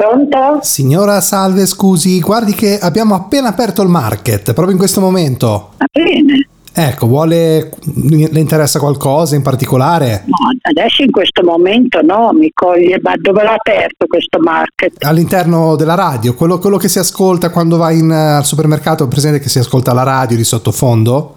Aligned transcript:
Pronto? 0.00 0.60
Signora, 0.62 1.20
salve, 1.20 1.66
scusi, 1.66 2.20
guardi 2.20 2.54
che 2.54 2.78
abbiamo 2.78 3.14
appena 3.14 3.48
aperto 3.48 3.82
il 3.82 3.90
market, 3.90 4.54
proprio 4.54 4.70
in 4.70 4.78
questo 4.78 4.98
momento. 4.98 5.72
Va 5.76 5.84
bene. 5.92 6.48
Ecco, 6.72 7.06
vuole. 7.06 7.70
le 7.96 8.40
interessa 8.40 8.78
qualcosa 8.78 9.36
in 9.36 9.42
particolare? 9.42 10.22
No, 10.24 10.36
adesso 10.62 11.02
in 11.02 11.10
questo 11.10 11.44
momento 11.44 12.00
no, 12.00 12.30
mi 12.32 12.50
coglie, 12.54 12.98
ma 13.02 13.12
dove 13.20 13.42
l'ha 13.42 13.52
aperto 13.52 14.06
questo 14.06 14.38
market? 14.38 15.04
All'interno 15.04 15.76
della 15.76 15.96
radio, 15.96 16.34
quello, 16.34 16.58
quello 16.58 16.78
che 16.78 16.88
si 16.88 16.98
ascolta 16.98 17.50
quando 17.50 17.76
va 17.76 17.90
in, 17.90 18.10
eh, 18.10 18.36
al 18.36 18.44
supermercato, 18.46 19.06
presente 19.06 19.38
che 19.38 19.50
si 19.50 19.58
ascolta 19.58 19.92
la 19.92 20.04
radio 20.04 20.34
di 20.34 20.44
sottofondo? 20.44 21.34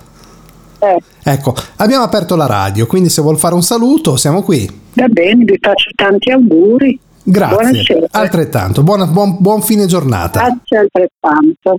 Eh, 0.79 0.97
Ecco, 1.21 1.53
abbiamo 1.77 2.05
aperto 2.05 2.37
la 2.37 2.45
radio, 2.45 2.85
quindi 2.85 3.09
se 3.09 3.21
vuol 3.21 3.37
fare 3.37 3.55
un 3.55 3.63
saluto, 3.63 4.15
siamo 4.15 4.41
qui. 4.41 4.69
va 4.93 5.07
bene, 5.07 5.43
vi 5.43 5.57
faccio 5.59 5.89
tanti 5.95 6.31
auguri. 6.31 6.97
Grazie. 7.23 7.55
Buonasera. 7.55 8.05
Altrettanto. 8.11 8.83
Buona- 8.83 9.07
buon, 9.07 9.37
buon 9.39 9.61
fine 9.61 9.85
giornata. 9.85 10.39
Grazie 10.39 10.77
altrettanto. 10.77 11.77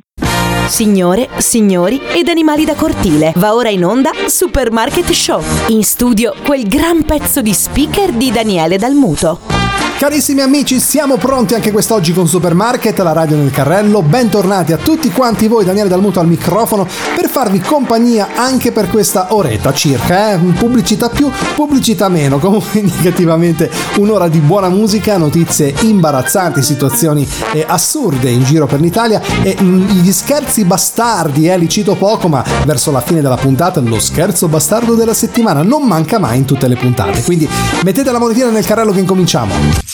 Signore, 0.67 1.29
signori 1.37 2.01
ed 2.15 2.29
animali 2.29 2.65
da 2.65 2.75
cortile. 2.75 3.33
Va 3.37 3.55
ora 3.55 3.69
in 3.69 3.85
onda 3.85 4.11
Supermarket 4.27 5.11
Show. 5.11 5.43
In 5.69 5.83
studio 5.85 6.33
quel 6.43 6.67
gran 6.67 7.05
pezzo 7.05 7.43
di 7.43 7.53
speaker 7.53 8.13
di 8.13 8.31
Daniele 8.31 8.79
Dalmuto. 8.79 9.64
Carissimi 10.05 10.43
amici, 10.43 10.81
siamo 10.81 11.17
pronti 11.17 11.55
anche 11.55 11.73
quest'oggi 11.73 12.13
con 12.13 12.29
Supermarket, 12.29 12.99
la 12.99 13.13
radio 13.13 13.39
nel 13.39 13.51
carrello. 13.51 14.03
Bentornati 14.03 14.75
a 14.75 14.77
tutti 14.77 15.11
quanti 15.11 15.49
voi, 15.49 15.65
Daniele 15.65 15.89
Dalmuto 15.89 16.21
al 16.21 16.27
microfono, 16.27 16.87
per 17.17 17.27
farvi 17.31 17.59
compagnia 17.59 18.35
anche 18.35 18.71
per 18.71 18.91
questa 18.91 19.29
oretta 19.31 19.73
circa, 19.73 20.33
eh? 20.33 20.37
Pubblicità 20.37 21.09
più, 21.09 21.31
pubblicità 21.55 22.11
meno. 22.11 22.39
Comunque 22.39 22.81
indicativamente 22.85 23.71
un'ora 23.97 24.29
di 24.29 24.41
buona 24.41 24.69
musica, 24.69 25.17
notizie 25.17 25.75
imbarazzanti, 25.81 26.61
situazioni 26.61 27.27
eh, 27.55 27.65
assurde 27.67 28.29
in 28.29 28.45
giro 28.45 28.67
per 28.67 28.83
l'Italia 28.83 29.23
e 29.43 29.57
mm, 29.59 29.89
gli 29.89 30.13
scherzi 30.13 30.67
bastardi, 30.67 31.49
eh, 31.49 31.57
li 31.57 31.69
cito 31.71 31.95
poco, 31.95 32.29
ma 32.29 32.45
verso 32.67 32.91
la 32.91 33.01
fine 33.01 33.23
della 33.23 33.39
puntata 33.39 33.81
lo 33.81 33.99
scherzo 33.99 34.49
bastardo 34.49 34.97
della 34.97 35.15
settimana 35.15 35.63
non 35.63 35.85
manca 35.85 36.19
mai 36.19 36.37
in 36.37 36.45
tutte 36.45 36.69
le 36.69 36.77
puntate. 36.77 37.23
Quindi 37.23 37.49
mettete 37.85 38.13
la 38.13 38.19
monetina 38.19 38.51
nel 38.51 38.67
carrello 38.67 38.93
che 38.93 39.01
incominciamo. 39.01 39.94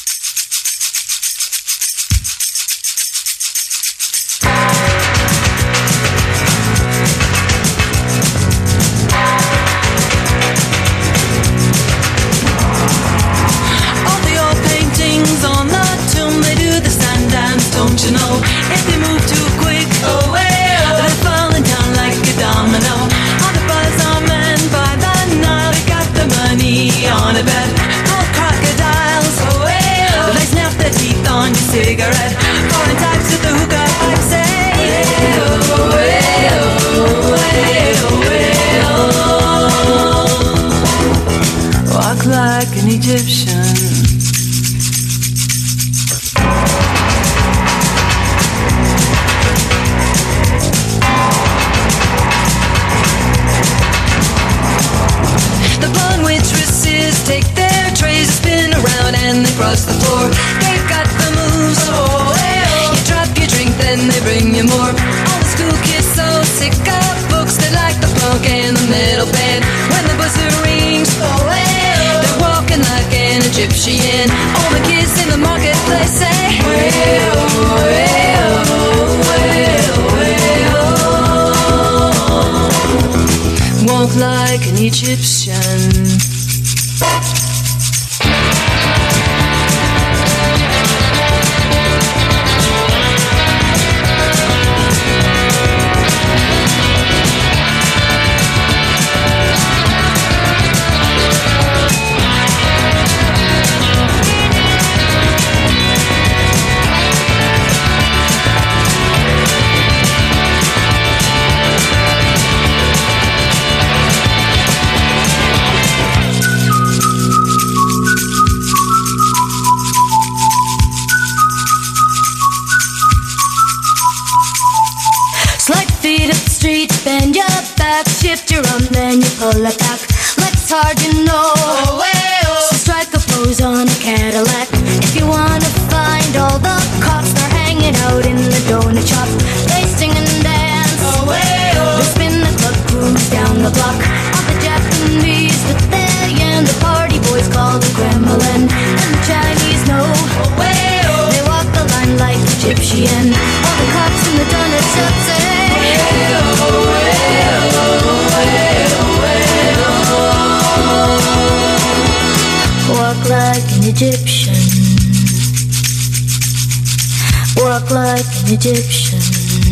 Like 167.91 168.25
an 168.43 168.55
Egyptian. 168.55 169.70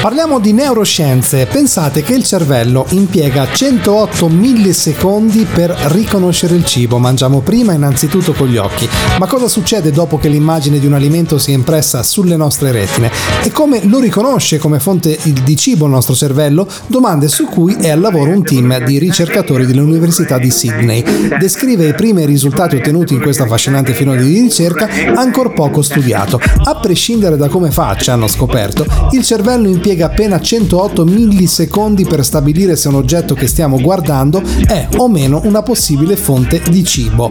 Parliamo 0.00 0.40
di 0.40 0.54
neuroscienze. 0.54 1.44
Pensate 1.44 2.02
che 2.02 2.14
il 2.14 2.24
cervello 2.24 2.86
impiega 2.92 3.46
108 3.52 4.28
millisecondi 4.30 5.44
per 5.44 5.68
riconoscere 5.88 6.54
il 6.54 6.64
cibo. 6.64 6.96
Mangiamo 6.96 7.40
prima 7.40 7.74
innanzitutto 7.74 8.32
con 8.32 8.48
gli 8.48 8.56
occhi. 8.56 8.88
Ma 9.18 9.26
cosa 9.26 9.46
succede 9.46 9.90
dopo 9.90 10.16
che 10.16 10.28
l'immagine 10.28 10.78
di 10.78 10.86
un 10.86 10.94
alimento 10.94 11.36
si 11.36 11.50
è 11.50 11.54
impressa 11.54 12.02
sulle 12.02 12.36
nostre 12.36 12.72
retine? 12.72 13.10
E 13.42 13.52
come 13.52 13.84
lo 13.84 14.00
riconosce 14.00 14.56
come 14.56 14.80
fonte 14.80 15.18
di 15.44 15.54
cibo 15.54 15.84
il 15.84 15.90
nostro 15.90 16.14
cervello? 16.14 16.66
Domande 16.86 17.28
su 17.28 17.44
cui 17.44 17.74
è 17.74 17.90
al 17.90 18.00
lavoro 18.00 18.30
un 18.30 18.42
team 18.42 18.82
di 18.82 18.98
ricercatori 18.98 19.66
dell'Università 19.66 20.38
di 20.38 20.50
Sydney. 20.50 21.04
Descrive 21.38 21.86
i 21.86 21.94
primi 21.94 22.24
risultati 22.24 22.76
ottenuti 22.76 23.12
in 23.12 23.20
questo 23.20 23.42
affascinante 23.42 23.92
filone 23.92 24.22
di 24.22 24.40
ricerca, 24.40 24.88
ancor 25.14 25.52
poco 25.52 25.82
studiato. 25.82 26.40
A 26.64 26.76
prescindere 26.76 27.36
da 27.36 27.48
come 27.48 27.70
faccia, 27.70 28.14
hanno 28.14 28.28
scoperto, 28.28 28.86
il 29.10 29.22
cervello 29.22 29.68
impiega 29.68 29.88
impiega 29.90 30.06
appena 30.06 30.40
108 30.40 31.04
millisecondi 31.04 32.04
per 32.04 32.24
stabilire 32.24 32.76
se 32.76 32.86
un 32.88 32.94
oggetto 32.94 33.34
che 33.34 33.48
stiamo 33.48 33.80
guardando 33.80 34.40
è 34.66 34.86
o 34.98 35.08
meno 35.08 35.40
una 35.44 35.62
possibile 35.62 36.14
fonte 36.14 36.62
di 36.70 36.84
cibo. 36.84 37.30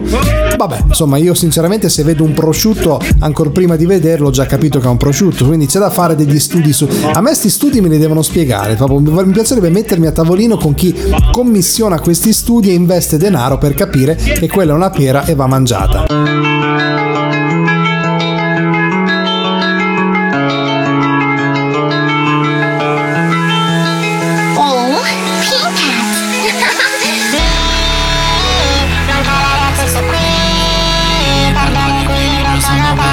Vabbè, 0.56 0.84
insomma, 0.88 1.16
io 1.16 1.32
sinceramente 1.32 1.88
se 1.88 2.02
vedo 2.02 2.22
un 2.22 2.34
prosciutto, 2.34 3.00
ancora 3.20 3.48
prima 3.48 3.76
di 3.76 3.86
vederlo, 3.86 4.28
ho 4.28 4.30
già 4.30 4.44
capito 4.44 4.78
che 4.78 4.86
è 4.86 4.90
un 4.90 4.98
prosciutto, 4.98 5.46
quindi 5.46 5.66
c'è 5.66 5.78
da 5.78 5.88
fare 5.88 6.14
degli 6.14 6.38
studi 6.38 6.72
su... 6.72 6.86
A 7.12 7.20
me 7.22 7.34
sti 7.34 7.48
studi 7.48 7.80
me 7.80 7.88
li 7.88 7.98
devono 7.98 8.20
spiegare, 8.20 8.74
proprio 8.74 8.98
mi 8.98 9.32
piacerebbe 9.32 9.70
mettermi 9.70 10.06
a 10.06 10.12
tavolino 10.12 10.58
con 10.58 10.74
chi 10.74 10.94
commissiona 11.32 11.98
questi 12.00 12.34
studi 12.34 12.68
e 12.68 12.74
investe 12.74 13.16
denaro 13.16 13.56
per 13.56 13.72
capire 13.72 14.16
che 14.16 14.48
quella 14.48 14.72
è 14.72 14.76
una 14.76 14.90
pera 14.90 15.24
e 15.24 15.34
va 15.34 15.46
mangiata. 15.46 17.09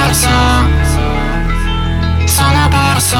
Perso. 0.08 0.28
Sono 2.24 2.68
perso. 2.68 3.18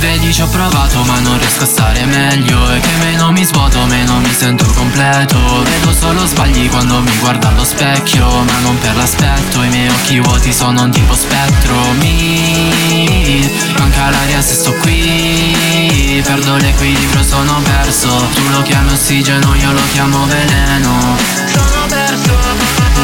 Vedi 0.00 0.34
ci 0.34 0.42
ho 0.42 0.46
provato 0.48 1.02
ma 1.04 1.18
non 1.20 1.38
riesco 1.38 1.62
a 1.62 1.66
stare 1.66 2.04
meglio. 2.04 2.70
E 2.72 2.80
che 2.80 2.94
meno 2.98 3.32
mi 3.32 3.42
svuoto 3.42 3.84
meno 3.86 4.18
mi 4.18 4.32
sento 4.32 4.66
completo. 4.74 5.38
Vedo 5.62 5.92
solo 5.92 6.26
sbagli 6.26 6.68
quando 6.68 7.00
mi 7.00 7.16
guardo 7.20 7.46
allo 7.46 7.64
specchio 7.64 8.26
Ma 8.26 8.58
non 8.60 8.78
per 8.80 8.96
l'aspetto. 8.96 9.62
I 9.62 9.68
miei 9.68 9.88
occhi 9.88 10.20
vuoti 10.20 10.52
sono 10.52 10.82
un 10.82 10.90
tipo 10.90 11.14
spettro. 11.14 11.74
Mi 12.00 13.50
manca 13.78 14.10
l'aria 14.10 14.42
se 14.42 14.54
sto 14.54 14.74
qui. 14.74 16.22
Perdo 16.22 16.56
l'equilibrio 16.56 17.22
sono 17.22 17.60
perso. 17.62 18.08
Tu 18.34 18.42
lo 18.50 18.60
chiami 18.62 18.92
ossigeno 18.92 19.54
io 19.54 19.72
lo 19.72 19.82
chiamo 19.92 20.26
veleno 20.26 21.73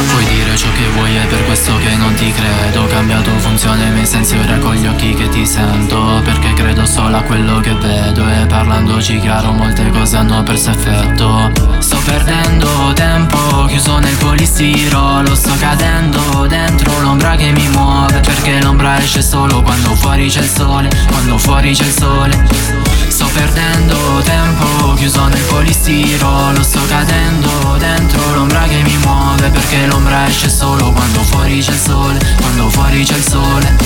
Puoi 0.09 0.25
dire 0.25 0.57
ciò 0.57 0.69
che 0.73 0.89
vuoi 0.95 1.15
è 1.15 1.27
per 1.27 1.45
questo 1.45 1.77
che 1.79 1.95
non 1.97 2.15
ti 2.15 2.33
credo. 2.33 2.87
Cambiato 2.87 3.31
funzione 3.39 3.91
miei 3.91 4.07
sensi 4.07 4.37
ora 4.37 4.57
con 4.59 4.75
gli 4.75 4.87
occhi 4.87 5.15
che 5.15 5.29
ti 5.29 5.45
sento. 5.45 6.21
Perché 6.25 6.55
credo 6.55 6.87
solo 6.87 7.17
a 7.17 7.23
quello 7.23 7.61
che 7.61 7.75
vedo. 7.75 8.27
E 8.29 8.47
parlandoci 8.47 9.19
chiaro 9.21 9.53
molte 9.53 9.89
cose 9.91 10.17
hanno 10.17 10.43
perso 10.43 10.71
effetto. 10.71 11.51
Sto 11.79 11.99
perdendo 12.05 12.93
tempo 12.95 13.65
chiuso 13.67 13.99
nel 13.99 14.17
polistirolo 14.17 15.35
Sto 15.35 15.55
cadendo 15.59 16.47
dentro 16.47 17.01
l'ombra 17.01 17.37
che 17.37 17.53
mi 17.53 17.69
muove. 17.69 18.21
Perché 18.21 18.61
l'ombra 18.63 18.99
esce 18.99 19.23
solo 19.23 19.63
quando 19.63 19.95
fuori 19.95 20.29
c'è 20.29 20.41
il 20.41 20.49
sole 20.49 20.91
Quando 21.09 21.39
fuori 21.39 21.73
c'è 21.73 21.85
il 21.85 21.93
sole 21.93 23.10
perdendo 23.33 24.21
tempo 24.25 24.95
chiuso 24.95 25.27
nel 25.27 25.43
polistirolo 25.43 26.63
Sto 26.63 26.81
cadendo 26.89 27.77
dentro 27.79 28.35
l'ombra 28.35 28.63
che 28.63 28.83
mi 28.83 28.97
muove 28.99 29.49
Perché 29.51 29.87
l'ombra 29.87 30.27
esce 30.27 30.49
solo 30.49 30.91
quando 30.93 31.21
fuori 31.23 31.61
c'è 31.61 31.73
il 31.73 31.79
sole 31.79 32.19
Quando 32.37 32.69
fuori 32.69 33.05
c'è 33.05 33.17
il 33.17 33.23
sole. 33.23 33.77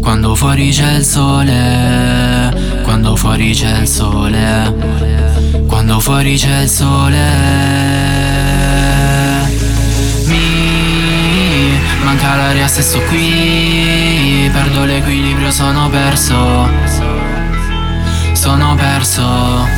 Quando 0.00 0.34
fuori 0.34 0.70
c'è 0.70 0.92
il 0.92 1.04
sole 1.04 2.80
Quando 2.82 3.16
fuori 3.16 3.52
c'è 3.52 3.78
il 3.80 3.88
sole 3.88 4.74
Quando 5.66 6.00
fuori 6.00 6.36
c'è 6.36 6.60
il 6.60 6.68
sole. 6.68 7.18
Mi 10.26 11.78
manca 12.02 12.34
l'aria 12.36 12.68
se 12.68 12.82
sto 12.82 13.00
qui 13.02 14.48
Perdo 14.52 14.84
l'equilibrio 14.84 15.50
sono 15.50 15.88
perso 15.90 16.85
sono 18.56 18.74
perso. 18.74 19.68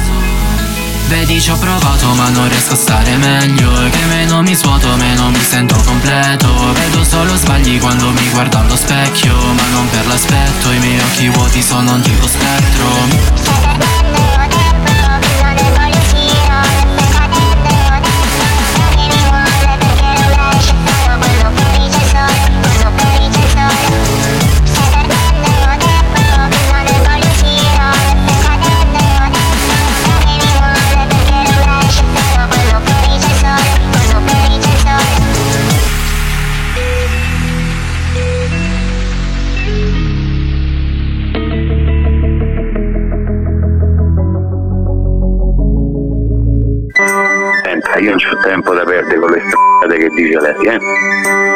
Vedi 1.08 1.40
ci 1.40 1.50
ho 1.50 1.56
provato 1.56 2.14
ma 2.14 2.28
non 2.28 2.48
riesco 2.48 2.74
a 2.74 2.76
stare 2.76 3.16
meglio. 3.16 3.72
Che 3.90 4.04
meno 4.06 4.40
mi 4.42 4.54
svuoto 4.54 4.94
meno 4.96 5.30
mi 5.30 5.42
sento 5.42 5.74
completo. 5.84 6.72
Vedo 6.74 7.02
solo 7.02 7.36
sbagli 7.36 7.80
quando 7.80 8.10
mi 8.10 8.28
guardo 8.30 8.58
allo 8.58 8.76
specchio 8.76 9.34
Ma 9.34 9.66
non 9.72 9.90
per 9.90 10.06
l'aspetto. 10.06 10.70
I 10.70 10.78
miei 10.78 11.00
occhi 11.00 11.28
vuoti 11.28 11.60
sono 11.60 11.92
un 11.92 12.02
tipo 12.02 12.28
spettro 12.28 14.27
tempo 48.48 48.72
da 48.72 48.82
perdere 48.82 49.18
con 49.18 49.30
le 49.30 49.42
strade 49.46 49.98
che 49.98 50.08
dice 50.08 50.40
lei, 50.40 50.66
eh? 50.68 51.47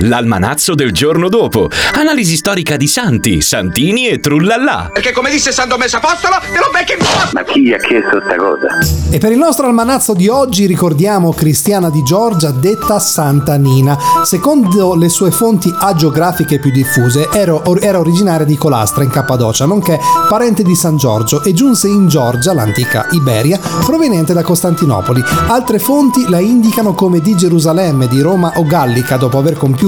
L'almanazzo 0.00 0.74
del 0.74 0.92
giorno 0.92 1.30
dopo. 1.30 1.70
Analisi 1.94 2.36
storica 2.36 2.76
di 2.76 2.86
santi, 2.86 3.40
santini 3.40 4.08
e 4.08 4.20
trullallà. 4.20 4.90
Perché 4.92 5.12
come 5.12 5.30
disse 5.30 5.52
San 5.52 5.68
Domenico 5.68 5.96
Apostolo, 5.96 6.36
te 6.40 6.58
lo 6.58 6.68
becchi 6.70 6.92
in 6.92 6.98
Ma 7.32 7.42
chi 7.44 7.62
gli 7.62 7.72
ha 7.72 7.78
chiesto 7.78 8.20
sta 8.22 8.36
cosa? 8.36 8.66
E 9.10 9.18
per 9.18 9.32
il 9.32 9.38
nostro 9.38 9.66
almanazzo 9.66 10.12
di 10.12 10.28
oggi 10.28 10.66
ricordiamo 10.66 11.32
Cristiana 11.32 11.88
di 11.88 12.02
Giorgia, 12.02 12.50
detta 12.50 12.98
Santa 12.98 13.56
Nina. 13.56 13.96
Secondo 14.22 14.94
le 14.94 15.08
sue 15.08 15.30
fonti 15.30 15.74
agiografiche 15.78 16.58
più 16.58 16.70
diffuse, 16.70 17.30
era, 17.32 17.58
era 17.80 17.98
originaria 17.98 18.44
di 18.44 18.58
Colastra 18.58 19.02
in 19.02 19.10
Cappadocia, 19.10 19.64
nonché 19.64 19.98
parente 20.28 20.62
di 20.62 20.74
San 20.74 20.98
Giorgio 20.98 21.42
e 21.42 21.54
giunse 21.54 21.88
in 21.88 22.06
Giorgia, 22.06 22.52
l'antica 22.52 23.06
Iberia, 23.12 23.58
proveniente 23.84 24.34
da 24.34 24.42
Costantinopoli. 24.42 25.22
Altre 25.48 25.78
fonti 25.78 26.28
la 26.28 26.40
indicano 26.40 26.92
come 26.92 27.20
di 27.20 27.34
Gerusalemme, 27.34 28.08
di 28.08 28.20
Roma 28.20 28.52
o 28.56 28.64
Gallica, 28.64 29.16
dopo 29.16 29.38
aver 29.38 29.54
compiuto 29.54 29.84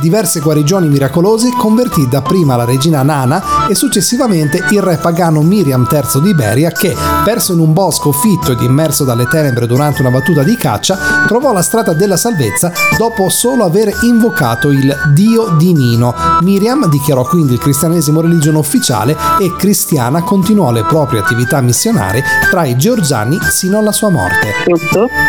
diverse 0.00 0.40
guarigioni 0.40 0.88
miracolose, 0.88 1.50
convertita 1.56 2.22
prima 2.22 2.56
la 2.56 2.64
regina 2.64 3.02
Nana 3.02 3.66
e 3.68 3.74
successivamente 3.74 4.64
il 4.70 4.82
re 4.82 4.96
pagano 4.96 5.42
Miriam 5.42 5.86
III 5.90 6.22
di 6.22 6.30
Iberia 6.30 6.70
che, 6.70 6.96
perso 7.24 7.52
in 7.52 7.60
un 7.60 7.72
bosco 7.72 8.12
fitto 8.12 8.52
ed 8.52 8.60
immerso 8.60 9.04
dalle 9.04 9.26
tenebre 9.28 9.66
durante 9.66 10.00
una 10.00 10.10
battuta 10.10 10.42
di 10.42 10.56
caccia, 10.56 10.98
trovò 11.26 11.52
la 11.52 11.62
strada 11.62 11.92
della 11.92 12.16
salvezza 12.16 12.72
dopo 12.98 13.28
solo 13.28 13.64
aver 13.64 13.92
invocato 14.02 14.70
il 14.70 14.94
dio 15.12 15.54
di 15.56 15.72
Nino. 15.72 16.14
Miriam 16.40 16.88
dichiarò 16.88 17.24
quindi 17.24 17.52
il 17.54 17.58
cristianesimo 17.60 18.20
religione 18.20 18.58
ufficiale 18.58 19.16
e 19.40 19.54
cristiana 19.56 20.22
continuò 20.22 20.70
le 20.72 20.84
proprie 20.84 21.20
attività 21.20 21.60
missionarie 21.60 22.22
tra 22.50 22.64
i 22.64 22.76
georgiani 22.76 23.38
sino 23.50 23.78
alla 23.78 23.92
sua 23.92 24.10
morte. 24.10 24.52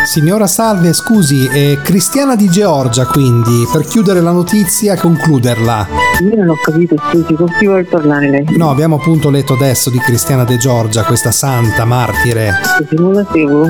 Signora 0.04 0.46
Salve, 0.46 0.92
scusi, 0.92 1.46
è 1.46 1.80
cristiana 1.82 2.34
di 2.36 2.48
Georgia 2.48 3.06
quindi, 3.06 3.66
per 3.70 3.86
chiudere 3.86 4.07
la 4.14 4.30
notizia 4.32 4.94
e 4.94 4.96
concluderla. 4.98 5.86
Io 6.20 6.36
non 6.36 6.48
ho 6.50 6.54
capito, 6.62 6.96
scusi, 7.10 7.34
con 7.34 7.46
chi 7.58 7.66
vuole 7.66 7.84
parlare 7.84 8.28
lei? 8.30 8.44
No, 8.56 8.70
abbiamo 8.70 8.96
appunto 8.96 9.30
letto 9.30 9.52
adesso 9.54 9.88
di 9.90 9.98
Cristiana 9.98 10.44
de 10.44 10.56
Giorgia, 10.56 11.04
questa 11.04 11.30
santa 11.30 11.84
martire. 11.84 12.52
Scusi, 12.62 12.94
non 13.00 13.12
la 13.12 13.26
seguo? 13.32 13.66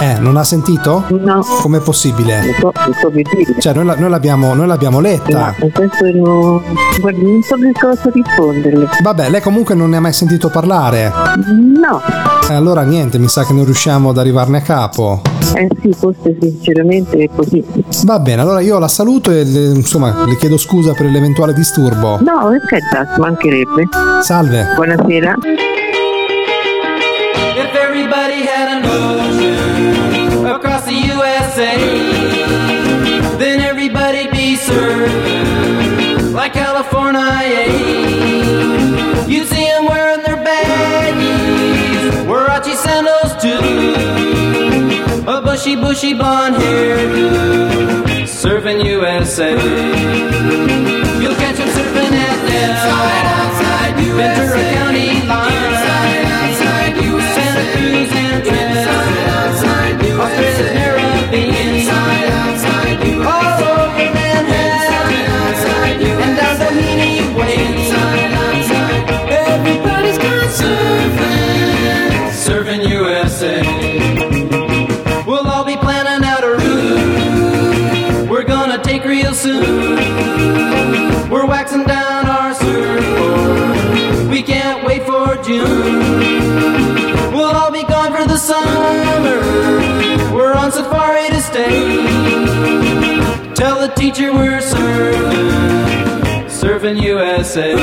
Eh, 0.00 0.18
non 0.18 0.36
ha 0.36 0.44
sentito? 0.44 1.04
No, 1.08 1.42
Com'è 1.62 1.80
possibile? 1.80 2.40
non 2.44 2.54
so, 2.60 2.72
non 2.84 2.94
so 3.00 3.10
che 3.10 3.22
dire. 3.22 3.54
Cioè, 3.60 3.72
noi, 3.72 3.84
la- 3.86 3.94
noi 3.96 4.10
l'abbiamo, 4.10 4.52
noi 4.54 4.66
l'abbiamo 4.66 5.00
letta. 5.00 5.54
senso 5.58 6.04
che 6.04 6.12
non... 6.12 6.62
Guardi, 7.00 7.22
non 7.22 7.42
so 7.42 7.54
che 7.56 7.72
cosa 7.78 8.10
risponderle. 8.12 8.88
Vabbè, 9.02 9.30
lei 9.30 9.40
comunque 9.40 9.74
non 9.74 9.88
ne 9.90 9.96
ha 9.96 10.00
mai 10.00 10.12
sentito 10.12 10.48
parlare. 10.50 11.10
No, 11.80 12.00
E 12.50 12.52
allora 12.54 12.82
niente, 12.82 13.18
mi 13.18 13.28
sa 13.28 13.44
che 13.44 13.52
non 13.54 13.64
riusciamo 13.64 14.10
ad 14.10 14.18
arrivarne 14.18 14.58
a 14.58 14.60
capo. 14.62 15.22
Eh 15.54 15.68
sì, 15.80 15.92
forse 15.92 16.36
sinceramente 16.40 17.16
è 17.18 17.28
così. 17.34 17.62
Va 18.04 18.18
bene, 18.18 18.42
allora 18.42 18.60
io 18.60 18.78
la 18.78 18.88
saluto 18.88 19.30
e 19.30 19.44
le, 19.44 19.74
insomma 19.74 20.24
le 20.26 20.36
chiedo 20.36 20.56
scusa 20.56 20.92
per 20.92 21.06
l'eventuale 21.06 21.52
disturbo. 21.52 22.18
No, 22.20 22.50
che 22.50 22.66
carità, 22.66 23.14
mancherebbe. 23.18 23.88
Salve. 24.22 24.66
Buonasera. 24.74 25.36
If 27.56 27.74
everybody 27.74 28.44
had 28.46 28.68
an 28.68 28.84
ocean 28.84 30.46
across 30.46 30.84
the 30.84 30.94
USA, 31.14 31.76
then 33.38 33.60
everybody'd 33.60 34.30
be 34.30 34.56
served 34.56 35.12
like 36.32 36.52
California. 36.52 38.35
Bushy, 45.66 45.74
bushy 45.74 46.14
blonde 46.14 46.54
hair, 46.56 46.96
surfing 48.24 48.84
USA. 48.84 49.50
You'll 51.20 51.34
catch 51.34 51.56
them 51.56 51.68
surfing 51.68 52.12
at 52.12 52.38
Del, 52.48 54.16
Ventura 54.16 54.65
teacher, 94.06 94.32
we're 94.32 94.60
serving, 94.60 96.48
serving 96.48 96.96
USA. 96.98 97.72
And 97.72 97.80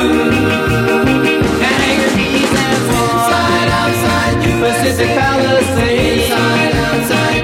Hagerties 1.83 2.53
and 2.63 2.81
Fawns, 2.87 3.27
inside, 3.27 3.69
outside, 3.81 4.35
USA. 4.47 4.63
Pacific 4.63 5.09
Palisades, 5.19 6.23
inside, 6.23 6.75
outside, 6.87 7.43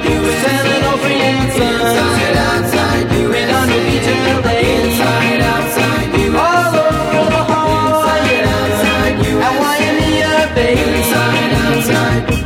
and 1.11 1.51
Sons, 1.57 1.91
inside, 2.55 3.07
Beach 3.85 4.07
and 4.07 4.39
Lake. 4.45 4.87
All 6.39 6.71
over 6.79 7.03
Omaha, 7.19 7.61
inside, 7.83 8.47
outside, 8.55 9.15
USA. 9.27 9.43
At 9.45 9.53
Waimea 9.61 10.35
Bay, 10.55 10.75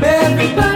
everybody. 0.02 0.73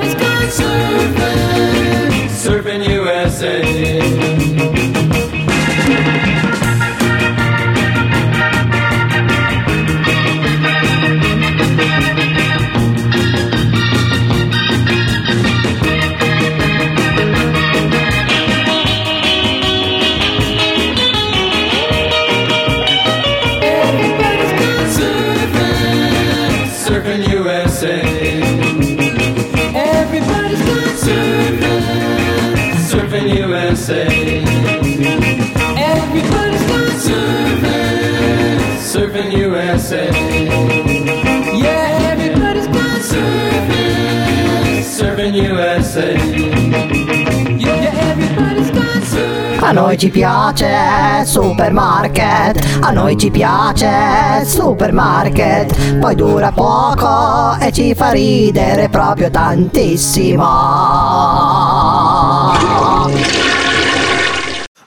Noi 49.77 49.95
ci 49.95 50.09
piace 50.09 51.23
supermarket, 51.23 52.79
a 52.79 52.89
noi 52.89 53.15
ci 53.15 53.29
piace 53.29 54.43
supermarket, 54.43 55.99
poi 55.99 56.15
dura 56.15 56.51
poco 56.51 57.55
e 57.59 57.71
ci 57.71 57.93
fa 57.93 58.09
ridere 58.09 58.89
proprio 58.89 59.29
tantissimo. 59.29 60.43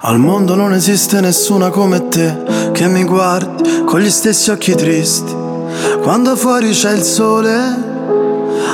Al 0.02 0.18
mondo 0.18 0.56
non 0.56 0.72
esiste 0.72 1.20
nessuna 1.20 1.70
come 1.70 2.08
te 2.08 2.70
che 2.72 2.88
mi 2.88 3.04
guardi 3.04 3.84
con 3.84 4.00
gli 4.00 4.10
stessi 4.10 4.50
occhi 4.50 4.74
tristi. 4.74 5.32
Quando 6.02 6.34
fuori 6.34 6.70
c'è 6.70 6.92
il 6.92 7.02
sole, 7.02 7.54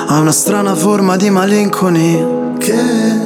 ha 0.09 0.19
una 0.19 0.33
strana 0.33 0.75
forma 0.75 1.17
di 1.17 1.29
malinconia 1.29 2.55
che, 2.59 3.26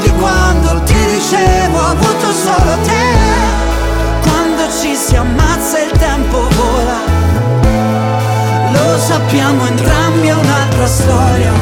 Ricordi 0.00 0.10
quando 0.18 0.82
ti 0.84 0.94
dicevo 0.94 1.78
ho 1.78 1.86
avuto 1.90 2.32
solo 2.32 2.76
te. 2.84 3.08
Quando 4.22 4.62
ci 4.80 4.94
si 4.96 5.14
ammazza 5.16 5.78
il 5.78 5.90
tempo 5.90 6.48
vola. 6.48 6.98
Lo 8.72 8.98
sappiamo 8.98 9.66
entrambi 9.66 10.28
è 10.28 10.32
un'altra 10.32 10.86
storia. 10.86 11.52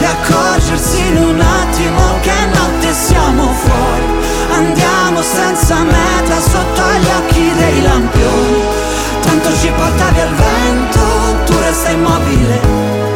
E 0.00 0.04
accorgersi 0.04 1.06
in 1.06 1.16
un 1.16 1.40
attimo 1.40 2.00
che 2.22 2.46
notte 2.52 2.92
siamo 2.92 3.52
fuori. 3.52 4.24
Andiamo 4.52 5.22
senza 5.22 5.76
meta 5.82 6.40
sotto 6.40 6.82
gli 7.00 7.08
occhi 7.18 7.52
dei 7.54 7.82
lampioni. 7.82 8.62
Tanto 9.20 9.56
ci 9.58 9.70
porta 9.70 10.08
via 10.10 10.24
il 10.24 10.34
vento, 10.34 11.00
tu 11.44 11.54
resta 11.58 11.90
immobile 11.90 13.15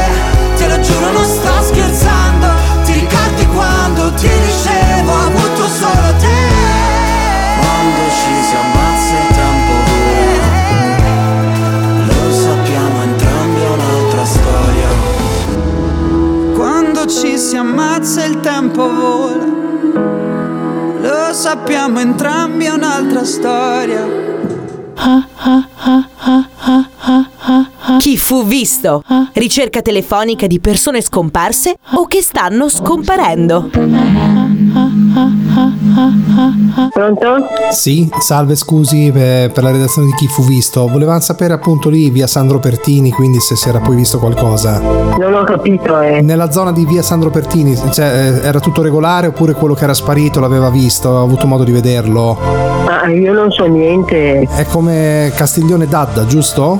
Fu 28.31 28.45
visto? 28.45 29.03
Ricerca 29.33 29.81
telefonica 29.81 30.47
di 30.47 30.61
persone 30.61 31.01
scomparse 31.01 31.75
o 31.95 32.05
che 32.05 32.21
stanno 32.21 32.69
scomparendo. 32.69 33.69
Pronto? 36.91 37.47
Sì, 37.71 38.09
salve, 38.19 38.55
scusi 38.55 39.11
per, 39.11 39.51
per 39.51 39.63
la 39.63 39.71
redazione 39.71 40.07
di 40.07 40.13
chi 40.15 40.27
fu 40.27 40.43
visto. 40.43 40.87
Volevamo 40.87 41.19
sapere 41.19 41.53
appunto 41.53 41.89
lì 41.89 42.09
via 42.09 42.27
Sandro 42.27 42.59
Pertini, 42.59 43.11
quindi 43.11 43.39
se 43.39 43.55
si 43.55 43.69
era 43.69 43.79
poi 43.79 43.95
visto 43.95 44.19
qualcosa. 44.19 44.79
Non 44.79 45.33
ho 45.33 45.43
capito, 45.43 45.99
eh. 45.99 46.21
Nella 46.21 46.51
zona 46.51 46.71
di 46.71 46.85
via 46.85 47.01
Sandro 47.01 47.29
Pertini, 47.29 47.75
cioè, 47.91 48.05
eh, 48.05 48.47
era 48.47 48.59
tutto 48.59 48.81
regolare 48.81 49.27
oppure 49.27 49.53
quello 49.53 49.73
che 49.73 49.83
era 49.83 49.93
sparito 49.93 50.39
l'aveva 50.39 50.69
visto, 50.69 51.17
ha 51.17 51.21
avuto 51.21 51.47
modo 51.47 51.63
di 51.63 51.71
vederlo? 51.71 52.37
Ma 52.85 53.07
io 53.07 53.33
non 53.33 53.51
so 53.51 53.65
niente. 53.65 54.47
È 54.49 54.65
come 54.65 55.31
Castiglione 55.35 55.87
d'Adda, 55.87 56.25
giusto? 56.25 56.79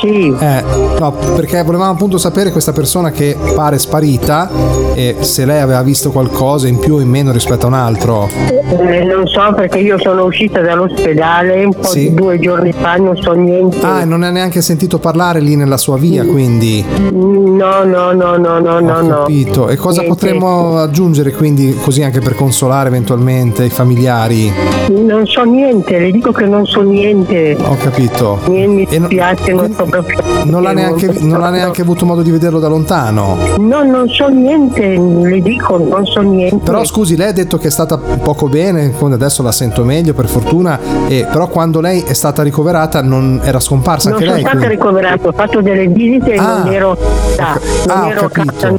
Sì. 0.00 0.34
Eh, 0.36 0.64
no, 0.98 1.12
perché 1.12 1.62
volevamo 1.62 1.92
appunto 1.92 2.18
sapere 2.18 2.50
questa 2.50 2.72
persona 2.72 3.10
che 3.10 3.36
pare 3.54 3.78
sparita 3.78 4.50
e 4.94 5.18
se 5.20 5.44
lei 5.44 5.60
aveva 5.60 5.82
visto 5.82 6.10
qualcosa 6.10 6.66
in 6.66 6.78
più 6.78 6.94
o 6.94 7.00
in 7.00 7.08
meno 7.08 7.30
rispetto 7.30 7.66
a 7.66 7.68
un 7.68 7.74
altro. 7.74 8.28
Eh, 8.50 9.04
non 9.04 9.26
so 9.26 9.52
perché 9.54 9.78
io 9.78 9.98
sono 9.98 10.24
uscita 10.24 10.60
dall'ospedale 10.60 11.64
un 11.64 11.74
po' 11.74 11.84
Sì. 11.84 12.08
di 12.08 12.14
due 12.14 12.38
giorni 12.38 12.72
fa, 12.72 12.96
non 12.96 13.16
so 13.16 13.32
niente. 13.32 13.78
Ah, 13.82 14.00
e 14.00 14.04
non 14.04 14.22
ha 14.22 14.30
neanche 14.30 14.60
sentito 14.62 14.98
parlare 14.98 15.40
lì 15.40 15.56
nella 15.56 15.76
sua 15.76 15.96
via, 15.96 16.24
quindi. 16.24 16.84
No, 17.12 17.84
no, 17.84 18.12
no, 18.12 18.36
no, 18.36 18.58
no, 18.58 18.80
no, 18.80 18.96
Ho 18.96 19.00
no. 19.02 19.08
capito. 19.20 19.68
E 19.68 19.76
cosa 19.76 20.00
Niente. 20.02 20.18
potremmo 20.18 20.78
aggiungere 20.78 21.32
quindi 21.32 21.76
così 21.82 22.02
anche 22.02 22.20
per 22.20 22.34
consolare 22.34 22.88
eventualmente 22.88 23.64
i 23.64 23.70
familiari? 23.70 24.52
Non 24.88 25.26
so 25.26 25.42
niente, 25.44 25.98
le 25.98 26.10
dico 26.10 26.32
che 26.32 26.46
non 26.46 26.66
so 26.66 26.80
niente. 26.82 27.56
Ho 27.62 27.76
capito. 27.76 28.38
Mi, 28.48 28.66
mi 28.66 28.86
spiace, 28.90 29.52
non 29.52 29.72
so 29.74 29.84
proprio. 29.84 30.18
Non 30.44 30.62
l'ha 30.62 30.72
neanche, 30.72 31.12
non 31.20 31.42
ha 31.42 31.50
neanche 31.50 31.82
avuto 31.82 32.04
modo 32.04 32.22
di 32.22 32.30
vederlo 32.30 32.58
da 32.58 32.68
lontano. 32.68 33.36
No, 33.58 33.82
non 33.84 34.08
so 34.08 34.28
niente, 34.28 34.96
le 34.96 35.40
dico, 35.40 35.76
non 35.78 36.04
so 36.06 36.20
niente. 36.20 36.56
Però 36.64 36.84
scusi, 36.84 37.16
lei 37.16 37.28
ha 37.28 37.32
detto 37.32 37.58
che 37.58 37.68
è 37.68 37.70
stata 37.70 37.96
poco 38.32 38.48
bene, 38.48 38.92
adesso 39.12 39.42
la 39.42 39.52
sento 39.52 39.84
meglio 39.84 40.14
per 40.14 40.26
fortuna, 40.26 40.78
e, 41.06 41.26
però 41.30 41.48
quando 41.48 41.80
lei 41.80 42.00
è 42.02 42.14
stata 42.14 42.42
ricoverata 42.42 43.02
non 43.02 43.40
era 43.44 43.60
scomparsa 43.60 44.08
non 44.08 44.14
anche 44.18 44.24
sono 44.30 44.36
lei. 44.38 44.46
stata 44.46 44.64
quindi. 44.64 44.74
ricoverata, 44.74 45.28
ho 45.28 45.32
fatto 45.32 45.60
delle 45.60 45.86
visite 45.88 46.32
e 46.32 46.38
Ah. 46.38 46.58
non 46.58 46.72
ero 46.72 46.96
da, 47.36 47.58
non 47.86 47.96
Ah, 47.98 48.08
ero 48.08 48.28
casa, 48.30 48.68
non 48.68 48.76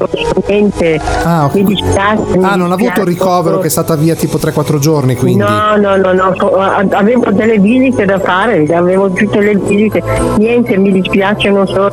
niente. 0.48 1.00
Ah, 1.24 1.50
mi 1.54 1.64
dispiace. 1.64 2.22
mi 2.38 2.44
Ah, 2.44 2.56
non 2.56 2.72
ha 2.72 2.74
avuto 2.74 2.76
dispiace. 2.76 3.00
il 3.02 3.06
ricovero 3.08 3.60
che 3.60 3.68
è 3.68 3.70
stata 3.70 3.96
via 3.96 4.16
tipo 4.16 4.38
3-4 4.38 4.80
giorni, 4.80 5.16
quindi. 5.16 5.44
No, 5.44 5.76
no, 5.78 5.96
no, 5.98 6.12
no, 6.14 6.34
avevo 6.92 7.30
delle 7.32 7.60
visite 7.60 8.06
da 8.06 8.20
fare, 8.20 8.66
avevo 8.74 9.12
tutte 9.12 9.40
le 9.40 9.56
visite, 9.56 10.02
niente, 10.38 10.78
mi 10.78 10.92
dispiace, 10.92 11.50
non 11.52 11.68
so. 11.68 11.92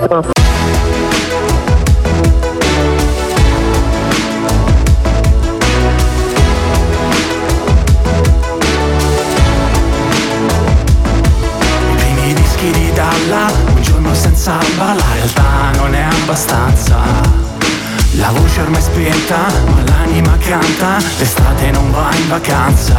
Spenta, 19.00 19.47
ma 19.64 19.83
l'anima 19.87 20.37
canta, 20.37 20.99
l'estate 21.19 21.71
non 21.71 21.91
va 21.91 22.10
in 22.15 22.28
vacanza. 22.28 22.99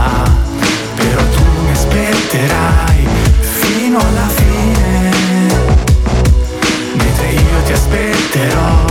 Però 0.95 1.21
tu 1.21 1.43
mi 1.63 1.71
aspetterai 1.71 3.07
fino 3.39 3.99
alla 3.99 4.27
fine, 4.27 5.11
mentre 6.93 7.27
io 7.29 7.63
ti 7.65 7.71
aspetterò 7.71 8.85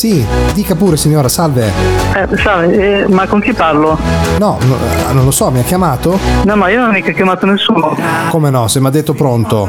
Sì, 0.00 0.24
dica 0.54 0.74
pure 0.76 0.96
signora, 0.96 1.28
salve. 1.28 1.70
Eh, 2.14 2.36
salve, 2.38 3.02
eh, 3.02 3.08
ma 3.08 3.26
con 3.26 3.38
chi 3.38 3.52
parlo? 3.52 3.98
No, 4.38 4.56
no, 4.62 4.76
eh, 5.10 5.12
non 5.12 5.26
lo 5.26 5.30
so, 5.30 5.50
mi 5.50 5.58
ha 5.58 5.62
chiamato? 5.62 6.18
No, 6.42 6.56
ma 6.56 6.70
io 6.70 6.80
non 6.80 6.88
ho 6.88 6.92
mica 6.92 7.12
chiamato 7.12 7.44
nessuno. 7.44 7.94
Come 8.30 8.48
no, 8.48 8.66
se 8.66 8.80
mi 8.80 8.86
ha 8.86 8.90
detto 8.90 9.12
pronto. 9.12 9.68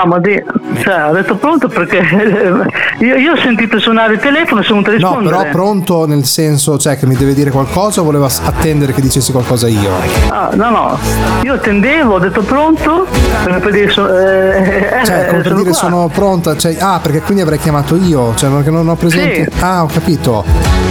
Ah, 0.00 0.06
ma 0.06 0.18
di... 0.20 0.40
cioè, 0.80 0.94
ha 0.94 1.10
detto 1.10 1.34
pronto 1.34 1.66
perché 1.66 1.98
io, 3.00 3.16
io 3.16 3.32
ho 3.32 3.36
sentito 3.36 3.80
suonare 3.80 4.14
il 4.14 4.20
telefono 4.20 4.60
e 4.60 4.64
sono 4.64 4.80
venuto 4.80 4.90
a 5.06 5.10
No, 5.10 5.16
rispondere. 5.18 5.36
però 5.50 5.50
pronto 5.50 6.06
nel 6.06 6.24
senso, 6.24 6.78
cioè 6.78 6.96
che 6.96 7.04
mi 7.06 7.16
deve 7.16 7.34
dire 7.34 7.50
qualcosa 7.50 8.00
o 8.00 8.04
voleva 8.04 8.26
attendere 8.44 8.92
che 8.92 9.00
dicessi 9.00 9.32
qualcosa 9.32 9.66
io? 9.66 9.90
Ah, 10.28 10.50
no, 10.54 10.70
no, 10.70 10.98
io 11.42 11.54
attendevo, 11.54 12.14
ho 12.14 12.18
detto 12.20 12.42
pronto, 12.42 13.06
per 13.44 13.70
dire, 13.72 13.90
so- 13.90 14.06
eh, 14.08 15.00
Cioè, 15.04 15.22
eh, 15.22 15.26
come 15.26 15.42
per 15.42 15.52
dire 15.54 15.64
qua. 15.64 15.72
sono 15.72 16.08
pronta, 16.12 16.56
cioè, 16.56 16.76
ah, 16.78 17.00
perché 17.02 17.20
quindi 17.22 17.42
avrei 17.42 17.58
chiamato 17.58 17.96
io, 17.96 18.34
cioè 18.36 18.48
non, 18.50 18.62
che 18.62 18.70
non 18.70 18.88
ho 18.88 18.94
presente. 18.94 19.50
Ah, 19.58 19.82
ho 19.82 19.86
capito. 19.92 20.44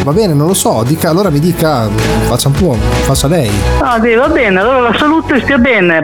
Va 0.04 0.12
bene, 0.12 0.34
non 0.34 0.48
lo 0.48 0.54
so, 0.54 0.84
dica, 0.86 1.10
allora 1.10 1.30
mi 1.30 1.39
dica, 1.39 1.88
faccia 2.28 2.50
un 2.50 2.54
po', 2.56 2.76
faccia 3.04 3.28
lei. 3.28 3.50
Ah, 3.80 4.00
dì, 4.00 4.13
va 4.15 4.28
bene, 4.28 4.60
allora 4.60 4.80
la 4.82 4.98
salute 4.98 5.36
e 5.36 5.41
stia 5.41 5.58
bene. 5.58 6.04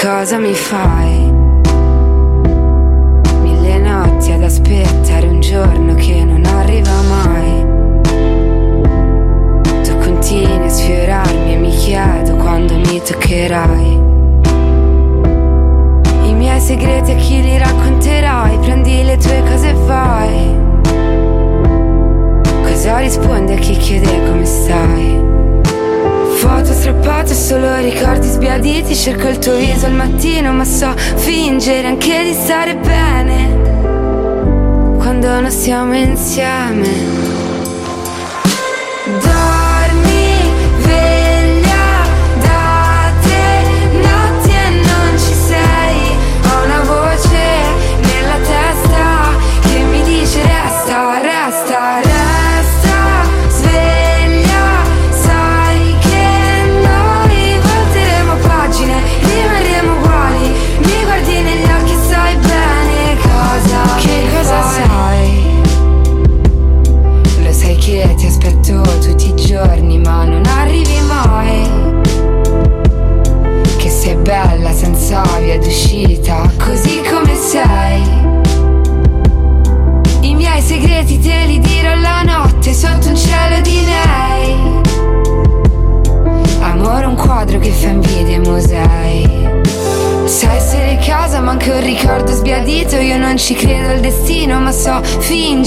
Cosa 0.00 0.38
mi 0.38 0.54
fai? 0.54 1.19
Aspettare 4.70 5.26
un 5.26 5.40
giorno 5.40 5.94
che 5.94 6.24
non 6.24 6.44
arriva 6.44 6.92
mai. 7.02 7.66
Tu 9.82 9.98
continui 9.98 10.66
a 10.66 10.68
sfiorarmi 10.68 11.52
e 11.54 11.56
mi 11.56 11.70
chiedo 11.70 12.36
quando 12.36 12.76
mi 12.76 13.02
toccherai. 13.02 13.98
I 16.24 16.34
miei 16.34 16.60
segreti 16.60 17.10
a 17.10 17.16
chi 17.16 17.42
li 17.42 17.58
racconterai? 17.58 18.58
Prendi 18.58 19.02
le 19.02 19.16
tue 19.16 19.42
cose 19.48 19.70
e 19.70 19.74
vai. 19.86 20.58
Cosa 22.62 22.98
rispondi 22.98 23.52
a 23.52 23.56
chi 23.56 23.76
chiede 23.76 24.24
come 24.28 24.44
stai? 24.44 25.18
Foto 26.36 26.72
strappate, 26.72 27.34
solo 27.34 27.76
ricordi 27.76 28.26
sbiaditi 28.26 28.94
Cerco 28.94 29.28
il 29.28 29.38
tuo 29.38 29.56
viso 29.56 29.84
al 29.84 29.92
mattino 29.92 30.52
Ma 30.52 30.64
so 30.64 30.90
fingere 30.96 31.86
anche 31.86 32.24
di 32.24 32.32
stare 32.32 32.76
bene 32.76 33.59
Quando 35.10 35.40
non 35.40 35.50
siamo 35.50 35.92
insieme 35.92 37.39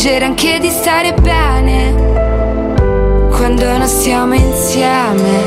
fingere 0.04 0.26
anche 0.26 0.60
di 0.60 0.70
stare 0.70 1.14
bene 1.14 1.94
quando 3.30 3.66
non 3.78 3.88
siamo 3.88 4.34
insieme. 4.34 5.43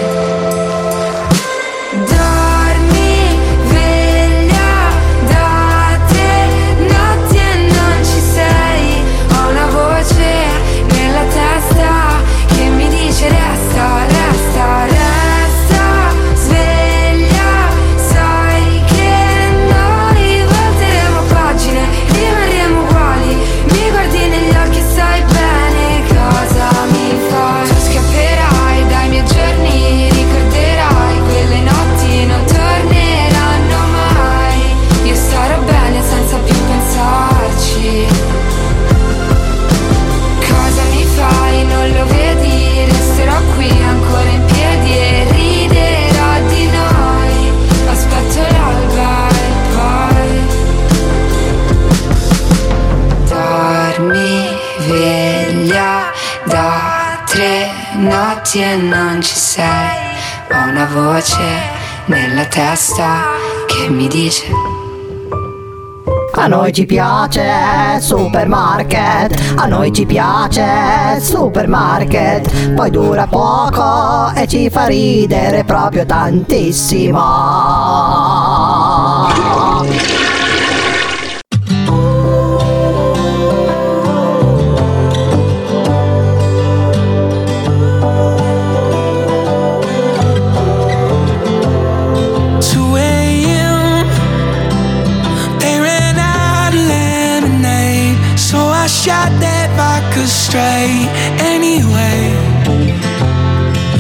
notti 57.97 58.61
e 58.61 58.77
non 58.77 59.21
ci 59.23 59.35
sei. 59.35 59.65
Ho 60.53 60.69
una 60.69 60.87
voce 60.87 61.39
nella 62.07 62.45
testa 62.45 63.25
che 63.67 63.89
mi 63.89 64.09
dice... 64.09 64.45
A 66.39 66.49
noi 66.49 66.71
ci 66.71 66.85
piace 66.85 67.99
supermarket, 67.99 69.55
a 69.57 69.65
noi 69.65 69.91
ci 69.91 70.05
piace 70.05 71.19
supermarket, 71.19 72.75
poi 72.75 72.91
dura 72.91 73.27
poco 73.27 74.31
e 74.35 74.47
ci 74.47 74.69
fa 74.69 74.85
ridere 74.85 75.65
proprio 75.65 76.05
tantissimo. 76.05 77.19
wish 98.87 99.09
I 99.09 99.29
never 99.41 99.95
could 100.13 100.29
stray 100.29 100.91
anyway. 101.53 102.21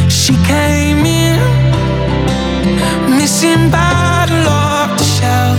She 0.09 0.35
came 0.53 1.03
in, 1.05 1.38
missing 3.18 3.68
bottle 3.68 4.46
off 4.46 4.96
the 4.96 5.07
shelf. 5.18 5.59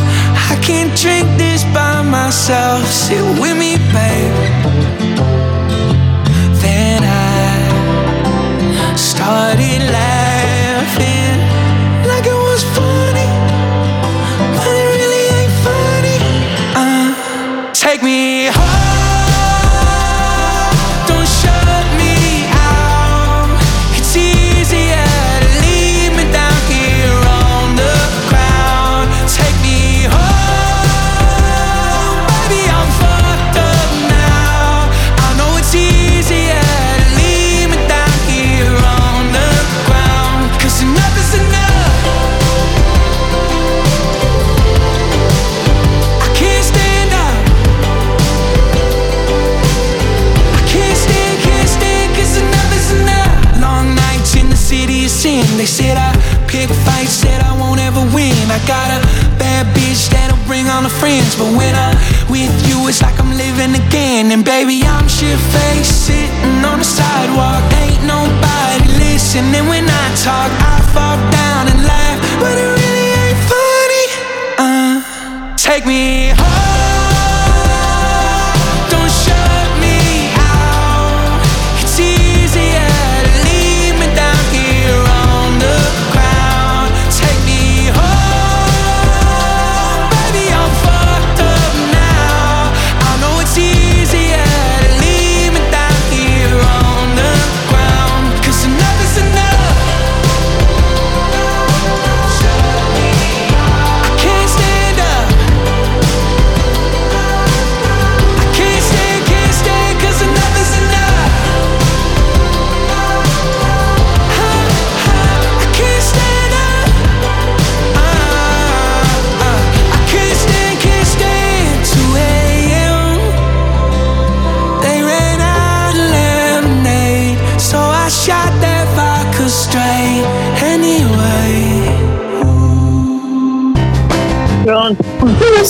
I 0.51 0.55
can't 0.67 0.95
drink 1.03 1.27
this 1.37 1.65
by 1.75 2.03
myself. 2.03 2.85
Sit 2.85 3.21
with 3.41 3.57
me, 3.63 3.71
babe. 3.95 4.37
Then 6.63 7.01
I 7.03 8.95
started 8.95 9.81
laughing 9.99 11.37
like 12.09 12.25
it 12.33 12.39
was 12.47 12.63
funny, 12.77 13.29
but 14.55 14.71
it 14.81 14.87
really 14.93 15.23
ain't 15.37 15.55
funny. 15.67 16.19
Uh, 16.79 17.73
take 17.73 18.01
me 18.01 18.45
home. 18.55 18.66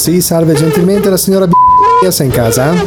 Sì, 0.08 0.22
salve, 0.22 0.54
gentilmente 0.54 1.10
la 1.10 1.18
signora 1.18 1.46
B. 1.46 1.52
è 2.02 2.24
in 2.24 2.32
casa? 2.32 2.72
Eh? 2.72 2.78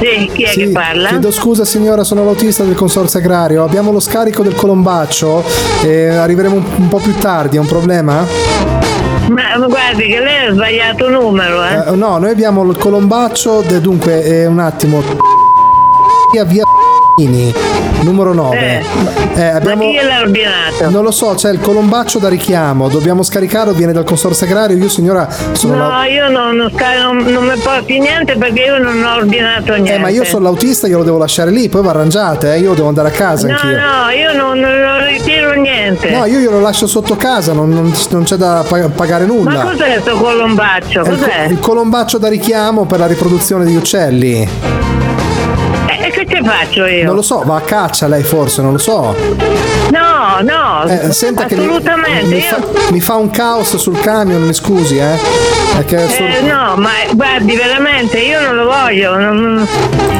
Sì, 0.00 0.30
chi 0.32 0.42
è 0.42 0.48
sì, 0.48 0.64
che 0.64 0.70
parla? 0.70 1.10
Chiedo 1.10 1.30
scusa 1.30 1.64
signora, 1.64 2.02
sono 2.02 2.24
l'autista 2.24 2.64
del 2.64 2.74
consorzio 2.74 3.20
agrario. 3.20 3.62
Abbiamo 3.62 3.92
lo 3.92 4.00
scarico 4.00 4.42
del 4.42 4.56
colombaccio 4.56 5.44
e 5.84 6.08
arriveremo 6.08 6.56
un, 6.56 6.64
un 6.78 6.88
po' 6.88 6.98
più 6.98 7.14
tardi, 7.18 7.58
è 7.58 7.60
un 7.60 7.68
problema? 7.68 8.26
Ma 9.28 9.56
guardi 9.68 10.06
che 10.08 10.18
lei 10.18 10.48
ha 10.48 10.52
sbagliato 10.52 11.08
numero, 11.08 11.62
eh? 11.62 11.92
eh 11.92 11.94
no, 11.94 12.18
noi 12.18 12.30
abbiamo 12.30 12.68
il 12.68 12.76
colombaccio, 12.76 13.60
de, 13.60 13.80
dunque, 13.80 14.24
eh, 14.24 14.46
un 14.46 14.58
attimo. 14.58 15.00
Via 16.32 16.42
via 16.42 16.64
numero 18.02 18.32
9. 18.34 18.84
Eh, 19.34 19.42
abbiamo... 19.44 19.84
Ma 19.84 19.90
chi 19.90 20.06
l'ha 20.06 20.20
ordinato? 20.20 20.90
Non 20.90 21.02
lo 21.04 21.10
so, 21.12 21.34
c'è 21.34 21.50
il 21.50 21.60
colombaccio 21.60 22.18
da 22.18 22.28
richiamo, 22.28 22.88
dobbiamo 22.88 23.22
scaricarlo, 23.22 23.72
viene 23.72 23.92
dal 23.92 24.04
consorzio 24.04 24.46
agrario, 24.46 24.76
io 24.76 24.88
signora 24.88 25.28
sono 25.52 25.76
No, 25.76 25.88
la- 25.88 26.06
io 26.06 26.28
non, 26.28 26.56
non, 26.56 26.70
non, 27.00 27.16
non 27.32 27.46
mi 27.46 27.56
porti 27.58 27.98
niente 28.00 28.36
perché 28.36 28.62
io 28.62 28.78
non 28.78 29.02
ho 29.02 29.14
ordinato 29.16 29.72
niente. 29.74 29.94
Eh, 29.94 29.98
ma 29.98 30.08
io 30.08 30.24
sono 30.24 30.44
l'autista, 30.44 30.88
glielo 30.88 31.04
devo 31.04 31.18
lasciare 31.18 31.50
lì, 31.50 31.68
poi 31.68 31.82
vi 31.82 31.88
arrangiate, 31.88 32.52
eh, 32.54 32.58
io 32.58 32.74
devo 32.74 32.88
andare 32.88 33.08
a 33.08 33.12
casa 33.12 33.46
No, 33.46 33.54
anch'io. 33.54 33.76
no, 33.78 34.10
io 34.10 34.32
non, 34.36 34.58
non, 34.58 35.06
ritiro 35.06 35.52
niente. 35.54 36.10
No, 36.10 36.24
io 36.26 36.38
glielo 36.40 36.60
lascio 36.60 36.86
sotto 36.86 37.14
casa, 37.16 37.52
non, 37.52 37.92
c'è 38.24 38.36
da 38.36 38.64
pa- 38.68 38.88
pagare 38.88 39.24
nulla. 39.24 39.62
Ma 39.64 39.70
cos'è 39.70 39.98
sto 40.00 40.16
colombaccio? 40.16 41.04
È 41.04 41.08
il, 41.10 41.18
Cos'è? 41.18 41.46
il 41.48 41.58
colombaccio 41.60 42.18
da 42.18 42.28
richiamo 42.28 42.84
per 42.86 42.98
la 42.98 43.06
riproduzione 43.06 43.64
degli 43.64 43.76
uccelli. 43.76 44.83
Che 46.14 46.26
ci 46.28 46.40
faccio 46.44 46.86
io? 46.86 47.04
Non 47.06 47.14
lo 47.16 47.22
so, 47.22 47.42
va 47.44 47.56
a 47.56 47.60
caccia 47.60 48.06
lei 48.06 48.22
forse, 48.22 48.62
non 48.62 48.72
lo 48.72 48.78
so. 48.78 49.16
No, 49.90 50.40
no, 50.42 50.84
Eh, 50.86 51.12
senta 51.12 51.44
mi, 51.50 51.54
assolutamente. 51.54 52.24
mi 52.26 52.36
io- 52.38 52.44
fa, 52.44 52.60
mi 52.92 53.00
fa 53.00 53.14
un 53.16 53.30
caos 53.30 53.76
sul 53.76 53.98
camion, 54.00 54.42
mi 54.42 54.54
scusi, 54.54 54.96
eh. 54.98 55.18
Perché 55.74 56.08
sul- 56.08 56.24
Eh, 56.24 56.40
no, 56.42 56.74
ma 56.76 56.90
guardi, 57.12 57.56
veramente, 57.56 58.18
io 58.18 58.40
non 58.40 58.54
lo 58.54 58.64
voglio. 58.66 59.16
non- 59.16 59.66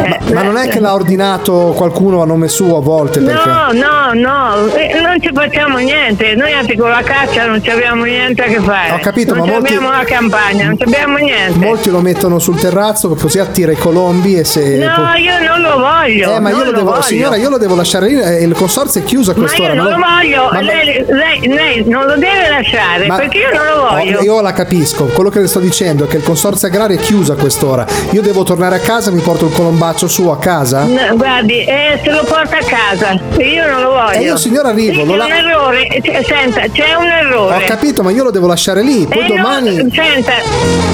eh, 0.03 0.33
Ma 0.33 0.43
non 0.43 0.57
è 0.57 0.69
che 0.69 0.81
l'ha 0.81 0.93
ordinato 0.95 1.73
qualcuno 1.77 2.23
a 2.23 2.27
nome 2.27 2.49
suo 2.49 2.77
a 2.79 2.81
volte 2.81 3.21
perché... 3.21 3.49
No, 3.49 3.69
no, 3.73 4.13
no, 4.15 4.75
eh, 4.75 5.01
non 5.01 5.21
ci 5.21 5.31
facciamo 5.33 5.79
niente. 5.79 6.35
Noi 6.35 6.53
anche 6.53 6.77
con 6.77 6.89
la 6.91 7.03
caccia 7.03 7.47
non 7.47 7.63
ci 7.63 7.71
abbiamo 7.71 8.05
niente 8.05 8.43
a 8.43 8.47
che 8.47 8.59
fare. 8.61 8.93
Ho 8.93 8.99
capito, 8.99 9.35
non 9.35 9.47
ma 9.47 9.53
molti- 9.55 9.75
abbiamo 9.75 9.91
la 9.93 10.05
campagna, 10.05 10.65
non 10.67 10.77
abbiamo 10.81 11.19
niente. 11.19 11.59
Molti 11.65 11.91
lo 11.91 12.01
mettono 12.01 12.39
sul 12.41 12.59
terrazzo 12.59 13.09
così 13.15 13.39
attira 13.39 13.71
i 13.73 13.77
colombi 13.77 14.37
e 14.39 14.45
se... 14.45 14.77
No, 14.79 15.15
io 15.17 15.39
non 15.47 15.61
lo 15.61 15.79
voglio. 15.79 15.94
Eh, 16.03 16.41
ma 16.41 16.51
io 16.51 16.65
lo 16.65 16.73
devo, 16.73 16.91
voglio. 16.91 17.03
signora, 17.03 17.37
io 17.37 17.49
lo 17.49 17.59
devo 17.59 17.75
lasciare 17.75 18.09
lì, 18.09 18.21
eh, 18.21 18.43
il 18.43 18.53
consorzio 18.55 19.01
è 19.01 19.05
chiuso 19.05 19.31
a 19.31 19.35
Ma 19.37 19.41
quest'ora. 19.45 19.73
io 19.73 19.83
non 19.83 19.85
me 19.85 19.91
lo 19.99 20.05
voglio, 20.07 20.49
ma- 20.53 20.61
lei, 20.61 21.05
lei- 21.09 21.49
lei 21.49 21.85
non 21.87 22.05
lo 22.07 22.15
deve 22.17 22.49
lasciare 22.51 23.07
ma- 23.07 23.17
perché 23.17 23.39
io 23.39 23.51
non 23.55 23.65
lo 23.67 23.89
voglio. 23.89 24.19
Oh, 24.19 24.23
io 24.23 24.41
la 24.41 24.53
capisco, 24.53 25.05
quello 25.07 25.31
che 25.31 25.41
le 25.41 25.47
sto 25.47 25.61
dicendo 25.61 26.05
è 26.05 26.09
che 26.09 26.17
il 26.17 26.23
consorzio 26.23 26.69
agrario 26.69 26.99
è 26.99 27.01
chiuso 27.01 27.33
a 27.33 27.37
quest'ora. 27.37 27.87
Io 28.11 28.21
devo 28.23 28.43
tornare 28.43 28.77
a 28.77 28.81
casa, 28.81 29.11
mi 29.11 29.21
porto 29.21 29.47
il 29.47 29.53
colombaccio 29.53 30.09
su 30.09 30.29
a 30.29 30.39
casa? 30.39 30.85
No, 30.85 31.17
guardi, 31.17 31.65
eh, 31.65 31.99
se 32.03 32.11
lo 32.11 32.23
porta 32.25 32.59
a 32.59 32.65
casa, 32.65 33.13
io 33.39 33.67
non 33.69 33.81
lo 33.83 33.91
voglio. 33.91 34.19
Eh, 34.19 34.23
io, 34.23 34.37
signora, 34.37 34.69
arrivo, 34.69 34.93
Sì, 35.01 35.05
lo 35.07 35.13
c'è 35.13 35.17
la- 35.19 35.25
un 35.25 35.33
errore, 35.33 35.89
senta, 36.27 36.61
c'è 36.73 36.95
un 36.95 37.07
errore. 37.07 37.55
Ho 37.57 37.67
capito, 37.67 38.03
ma 38.03 38.11
io 38.11 38.25
lo 38.25 38.31
devo 38.31 38.47
lasciare 38.47 38.83
lì, 38.83 39.07
poi 39.07 39.25
Eh, 39.25 39.27
domani... 39.37 39.77
no, 39.77 39.89
senta, 39.93 40.33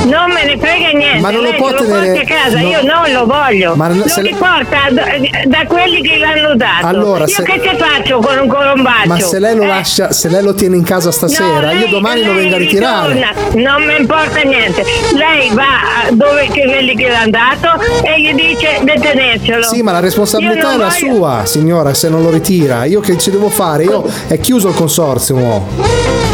non 0.06 0.30
me 0.32 0.44
ne 0.44 0.58
frega 0.58 0.88
niente. 0.96 1.20
Ma 1.20 1.30
non 1.30 1.42
lo 1.42 1.50
Lei 1.50 1.58
può 1.58 1.70
lo 1.70 1.76
tenere- 1.82 2.12
porta 2.12 2.20
a 2.34 2.36
casa, 2.42 2.60
no. 2.60 2.68
io 2.68 2.82
non 2.82 3.12
lo 3.12 3.26
voglio. 3.26 3.74
Ma 3.74 3.88
lo 3.88 4.06
se 4.08 4.22
le- 4.22 4.28
riporta 4.30 4.79
da, 4.90 5.04
da 5.46 5.66
quelli 5.66 6.00
che 6.02 6.16
l'hanno 6.18 6.54
dato. 6.56 6.86
Allora, 6.86 7.24
io 7.24 7.34
se- 7.34 7.42
che 7.42 7.60
ci 7.62 7.76
faccio 7.76 8.18
con 8.18 8.38
un 8.38 8.48
colombaccio? 8.48 9.06
Ma 9.08 9.18
se 9.20 9.38
lei 9.38 9.54
lo 9.56 9.64
lascia, 9.66 10.12
se 10.12 10.28
lei 10.28 10.42
lo 10.42 10.54
tiene 10.54 10.76
in 10.76 10.82
casa 10.84 11.10
stasera, 11.10 11.72
No, 11.72 11.78
io 11.78 11.86
domani 11.88 12.22
lo 12.24 12.32
vengo 12.34 12.54
a 12.54 12.58
ritirare. 12.58 13.12
ritorna, 13.14 13.32
Non 13.72 13.82
mi 13.86 13.96
importa 13.98 14.40
niente. 14.42 14.84
Lei 15.14 15.50
va 15.52 16.08
dove 16.12 16.48
che 16.52 16.64
quelli 16.64 16.94
che 16.96 17.08
l'hanno 17.08 17.30
dato 17.30 17.80
e 18.02 18.20
gli 18.20 18.32
dice 18.34 18.78
di 18.82 19.00
tenercelo. 19.00 19.62
Sì, 19.64 19.82
ma 19.82 19.92
la 19.92 20.00
responsabilità 20.00 20.74
è 20.74 20.76
la 20.76 20.88
voglio- 20.88 21.14
sua, 21.14 21.42
signora, 21.44 21.94
se 21.94 22.08
non 22.08 22.22
lo 22.22 22.30
ritira. 22.30 22.84
Io 22.84 23.00
che 23.00 23.16
ci 23.18 23.30
devo 23.30 23.48
fare? 23.48 23.84
Io 23.84 24.04
è 24.28 24.38
chiuso 24.38 24.68
il 24.68 24.74
consorzio. 24.74 26.29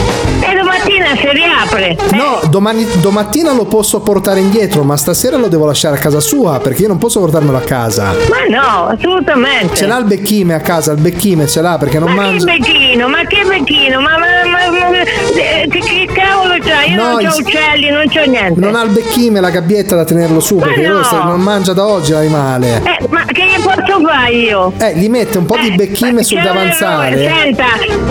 Domattina 0.87 1.17
si 1.17 1.29
riapre. 1.31 1.97
No, 2.13 2.41
domani, 2.49 2.87
domattina 3.01 3.53
lo 3.53 3.65
posso 3.65 4.01
portare 4.01 4.41
indietro, 4.41 4.83
ma 4.85 4.97
stasera 4.97 5.37
lo 5.37 5.49
devo 5.49 5.67
lasciare 5.67 5.97
a 5.97 5.99
casa 5.99 6.21
sua, 6.21 6.59
perché 6.61 6.83
io 6.83 6.89
non 6.89 6.99
posso 6.99 7.21
portarmelo 7.21 7.57
a 7.57 7.61
casa. 7.61 8.15
Ma 8.29 8.47
no, 8.49 8.87
assolutamente. 8.87 9.77
Ce 9.77 9.87
l'ha 9.87 9.99
il 9.99 10.05
becchime 10.05 10.55
a 10.55 10.61
casa, 10.61 10.93
il 10.93 11.01
becchime 11.01 11.47
ce 11.47 11.61
l'ha 11.61 11.77
perché 11.79 11.99
non 11.99 12.13
Ma 12.13 12.23
che 12.25 12.29
mangia. 12.31 12.45
becchino, 12.45 13.09
ma 13.09 13.25
che 13.25 13.45
becchino, 13.45 14.01
ma, 14.01 14.11
ma, 14.19 14.27
ma- 14.51 14.91
ma- 14.91 15.01
eh, 15.01 15.67
che, 15.69 15.79
che 15.81 16.09
cavolo 16.13 16.55
c'ha? 16.61 16.85
Io 16.85 16.97
No, 16.97 17.13
non 17.13 17.25
c'ho 17.25 17.37
uccelli, 17.39 17.91
non 17.91 18.05
c'ho 18.09 18.25
niente. 18.31 18.61
Non 18.61 18.75
ha 18.75 18.83
il 18.83 18.91
becchime, 18.91 19.41
la 19.41 19.51
gabbietta 19.51 19.97
da 19.97 20.05
tenerlo 20.05 20.41
su, 20.41 20.57
Ma 20.57 20.67
perché 20.67 20.87
no. 20.87 21.03
se- 21.03 21.17
non 21.17 21.41
mangia 21.41 21.73
da 21.73 21.85
oggi 21.87 22.13
l'animale. 22.13 22.81
Eh, 22.85 23.07
ma 23.09 23.25
che 23.25 23.43
gli 23.45 23.61
posso 23.63 24.01
fare 24.07 24.31
io? 24.33 24.73
Eh, 24.79 24.95
gli 24.97 25.09
mette 25.09 25.39
un 25.39 25.47
po' 25.47 25.57
di 25.59 25.73
becchime 25.75 26.23
sul 26.23 26.37
C'è 26.39 26.49
un 26.49 26.55
davanzale. 26.55 27.17
Senta, 27.27 27.65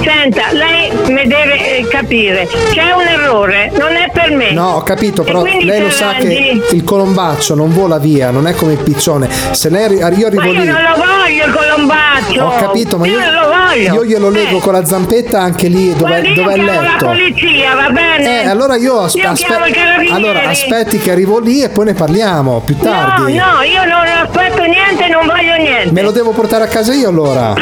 senta, 0.04 0.52
lei 0.52 0.92
mi 1.08 1.28
deve 1.28 1.78
eh, 1.78 1.88
capire. 1.88 2.48
C'è 2.72 2.92
un 2.92 3.02
errore, 3.08 3.72
non 3.78 3.94
è 3.96 4.10
per 4.12 4.32
me. 4.32 4.52
No, 4.52 4.72
ho 4.76 4.82
capito, 4.84 5.24
però 5.24 5.44
lei 5.44 5.82
lo 5.82 5.90
sa 5.90 6.14
che 6.14 6.62
il 6.72 6.84
colombaccio 6.84 7.56
non 7.56 7.72
vola 7.74 7.98
via, 8.00 8.32
non 8.32 8.48
è 8.48 8.54
come 8.54 8.74
il 8.74 8.80
piccione. 8.80 9.30
Se 9.52 9.70
lei 9.70 9.94
io 9.94 10.00
Ma 10.00 10.06
arrivo 10.08 10.42
io 10.44 10.52
lì. 10.52 10.66
non 10.66 10.82
lo 10.82 10.96
voglio 10.98 11.46
il 11.46 11.54
colombaccio. 11.54 12.44
Ho 12.44 12.56
capito, 12.56 12.98
ma 12.98 13.08
io, 13.08 13.20
non 13.20 13.34
lo 13.34 13.48
voglio. 13.48 13.94
io 13.94 14.06
glielo 14.06 14.30
leggo 14.30 14.58
Eh. 14.58 14.62
con 14.62 14.74
la 14.74 14.86
zampetta 14.86 15.40
anche 15.42 15.68
lì 15.68 15.94
dove, 15.96 16.20
io 16.20 16.34
dove 16.34 16.54
è 16.54 16.58
il 16.58 16.64
letto. 16.66 16.82
la 16.82 17.12
polizia, 17.12 17.76
va 17.76 17.90
bene? 17.90 18.44
Eh, 18.44 18.48
allora 18.48 18.76
io, 18.76 19.00
aspe- 19.00 19.20
Io 19.20 19.30
aspe- 19.30 20.10
allora 20.12 20.42
aspetti 20.50 20.98
che 20.98 21.12
arrivo 21.12 21.40
lì 21.40 21.62
e 21.62 21.70
poi 21.70 21.86
ne 21.86 21.94
parliamo 21.94 22.62
più 22.66 22.76
No, 22.80 22.84
tardi. 22.90 23.34
no, 23.36 23.62
io 23.64 23.84
non 23.86 24.06
aspetto 24.24 24.64
niente, 24.64 25.08
non 25.08 25.26
voglio 25.26 25.56
niente. 25.58 25.92
Me 25.92 26.02
lo 26.02 26.12
devo 26.12 26.32
portare 26.32 26.64
a 26.66 26.68
casa 26.68 26.94
io 26.94 27.10
allora. 27.10 27.54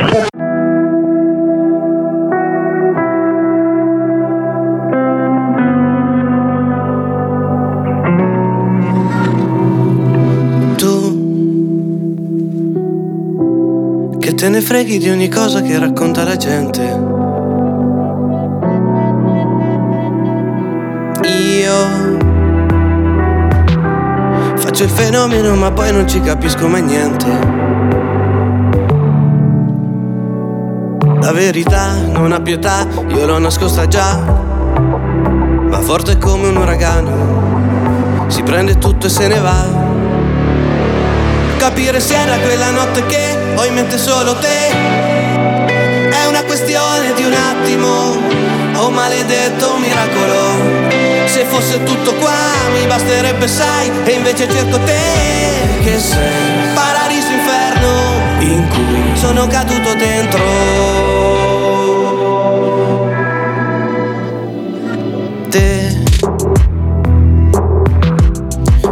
Te 14.43 14.49
ne 14.49 14.59
freghi 14.59 14.97
di 14.97 15.09
ogni 15.09 15.29
cosa 15.29 15.61
che 15.61 15.79
racconta 15.79 16.25
la 16.25 16.35
gente. 16.35 16.81
Io 21.23 21.73
faccio 24.57 24.83
il 24.83 24.89
fenomeno 24.89 25.55
ma 25.55 25.71
poi 25.71 25.93
non 25.93 26.09
ci 26.09 26.19
capisco 26.19 26.67
mai 26.67 26.81
niente. 26.81 27.25
La 31.21 31.31
verità 31.31 31.93
non 32.11 32.33
ha 32.33 32.41
pietà, 32.41 32.85
io 33.07 33.25
l'ho 33.25 33.39
nascosta 33.39 33.87
già. 33.87 34.17
Va 34.17 35.79
forte 35.79 36.17
come 36.17 36.49
un 36.49 36.57
uragano, 36.57 38.25
si 38.27 38.43
prende 38.43 38.77
tutto 38.77 39.05
e 39.05 39.09
se 39.09 39.25
ne 39.25 39.39
va. 39.39 39.65
Capire 41.55 42.01
se 42.01 42.13
era 42.13 42.35
quella 42.39 42.71
notte 42.71 43.05
che 43.05 43.42
ho 43.55 43.65
in 43.65 43.73
mente 43.73 43.97
solo 43.97 44.35
te. 44.35 44.69
È 46.09 46.25
una 46.27 46.43
questione 46.43 47.13
di 47.15 47.23
un 47.23 47.33
attimo, 47.33 48.17
oh 48.81 48.89
maledetto 48.89 49.77
miracolo. 49.77 50.81
Se 51.25 51.45
fosse 51.45 51.83
tutto 51.83 52.13
qua 52.15 52.31
mi 52.73 52.85
basterebbe, 52.85 53.47
sai, 53.47 53.91
e 54.03 54.11
invece 54.11 54.49
cerco 54.49 54.79
te 54.79 55.81
che 55.83 55.99
sei 55.99 56.73
paradiso 56.73 57.27
inferno 57.31 57.91
in 58.39 58.67
cui 58.69 59.17
sono 59.17 59.47
caduto 59.47 59.93
dentro. 59.95 60.41
Te 65.49 66.01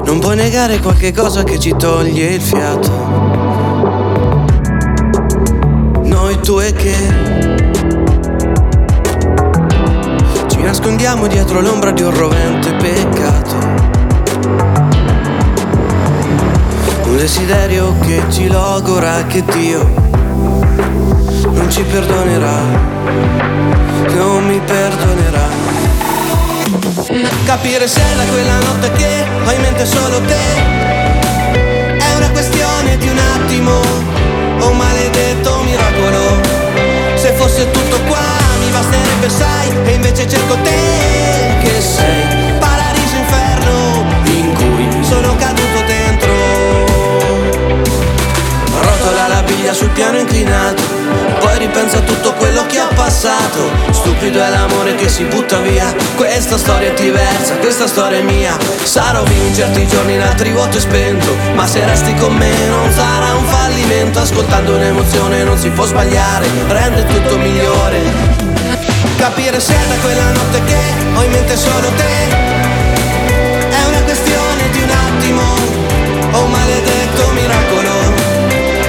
non 0.06 0.19
puoi 0.19 0.36
negare 0.36 0.80
qualche 0.80 1.13
cosa 1.13 1.43
che 1.43 1.60
ci 1.60 1.74
toglie 1.78 2.34
il 2.34 2.41
fiato. 2.41 3.40
Tu 6.43 6.60
e 6.60 6.73
che 6.73 6.95
ci 10.47 10.62
nascondiamo 10.62 11.27
dietro 11.27 11.62
l'ombra 11.62 11.91
di 11.91 12.01
un 12.01 12.13
rovente 12.13 12.73
peccato. 12.73 13.56
Un 17.04 17.17
desiderio 17.17 17.95
che 17.99 18.23
ci 18.30 18.47
logora 18.47 19.23
che 19.27 19.43
Dio 19.43 19.88
non 21.51 21.69
ci 21.69 21.84
perdonerà, 21.84 22.60
non 24.15 24.45
mi 24.47 24.60
perdonerà. 24.65 25.47
Capire 27.45 27.88
se 27.88 28.01
era 28.01 28.23
quella 28.23 28.58
notte 28.60 28.91
che 28.93 29.25
ho 29.45 29.51
in 29.51 29.62
mente 29.62 29.86
solo 29.86 30.21
te 30.21 31.97
È 31.97 32.15
una 32.15 32.30
questione 32.30 32.97
di 32.97 33.10
Stupido 54.21 54.45
è 54.45 54.49
l'amore 54.51 54.93
che 54.93 55.10
si 55.10 55.23
butta 55.23 55.57
via 55.62 55.91
Questa 56.15 56.55
storia 56.55 56.89
è 56.89 56.93
diversa, 56.93 57.57
questa 57.57 57.88
storia 57.88 58.19
è 58.19 58.21
mia 58.21 58.55
Sarò 58.84 59.23
in 59.25 59.55
certi 59.55 59.88
giorni, 59.88 60.13
in 60.13 60.21
altri 60.21 60.51
vuoto 60.51 60.77
e 60.77 60.79
spento 60.79 61.36
Ma 61.55 61.65
se 61.65 61.84
resti 61.84 62.13
con 62.13 62.36
me 62.36 62.53
non 62.67 62.91
sarà 62.91 63.34
un 63.34 63.43
fallimento 63.45 64.19
Ascolta 64.19 64.57
ascoltando 64.60 64.75
un'emozione 64.75 65.43
non 65.43 65.57
si 65.57 65.69
può 65.69 65.86
sbagliare, 65.86 66.45
rende 66.67 67.03
tutto 67.07 67.36
migliore. 67.39 67.99
Capire 69.17 69.60
se 69.60 69.73
è 69.73 69.88
da 69.88 69.95
quella 69.95 70.31
notte 70.34 70.63
che 70.65 70.77
ho 71.15 71.23
in 71.23 71.31
mente 71.31 71.57
solo 71.57 71.88
te. 71.97 72.29
È 73.69 73.88
una 73.88 74.01
questione 74.03 74.69
di 74.69 74.81
un 74.84 74.89
attimo, 74.89 75.41
o 76.31 76.43
un 76.43 76.51
maledetto 76.51 77.27
miracolo. 77.34 78.13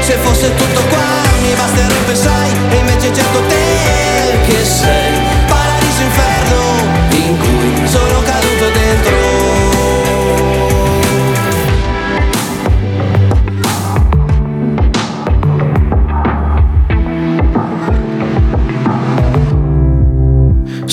Se 0.00 0.12
fosse 0.20 0.54
tutto 0.56 0.80
qua 0.90 1.22
mi 1.40 1.54
basterebbe 1.54 2.14
sai, 2.14 2.50
e 2.68 2.76
invece 2.76 3.14
certo 3.14 3.40
te 3.48 3.82
che 4.46 4.64
sei. 4.64 5.21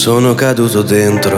Sono 0.10 0.34
caduto 0.34 0.82
dentro. 0.82 1.38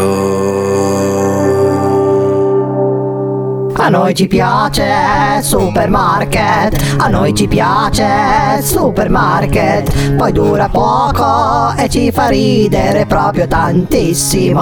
A 3.76 3.90
noi 3.90 4.14
ci 4.14 4.28
piace 4.28 5.42
supermarket, 5.42 6.96
a 6.98 7.08
noi 7.08 7.34
ci 7.34 7.48
piace 7.48 8.62
supermarket, 8.62 10.14
poi 10.16 10.32
dura 10.32 10.70
poco 10.70 11.74
e 11.76 11.90
ci 11.90 12.12
fa 12.12 12.28
ridere 12.28 13.06
proprio 13.08 13.48
tantissimo. 13.48 14.62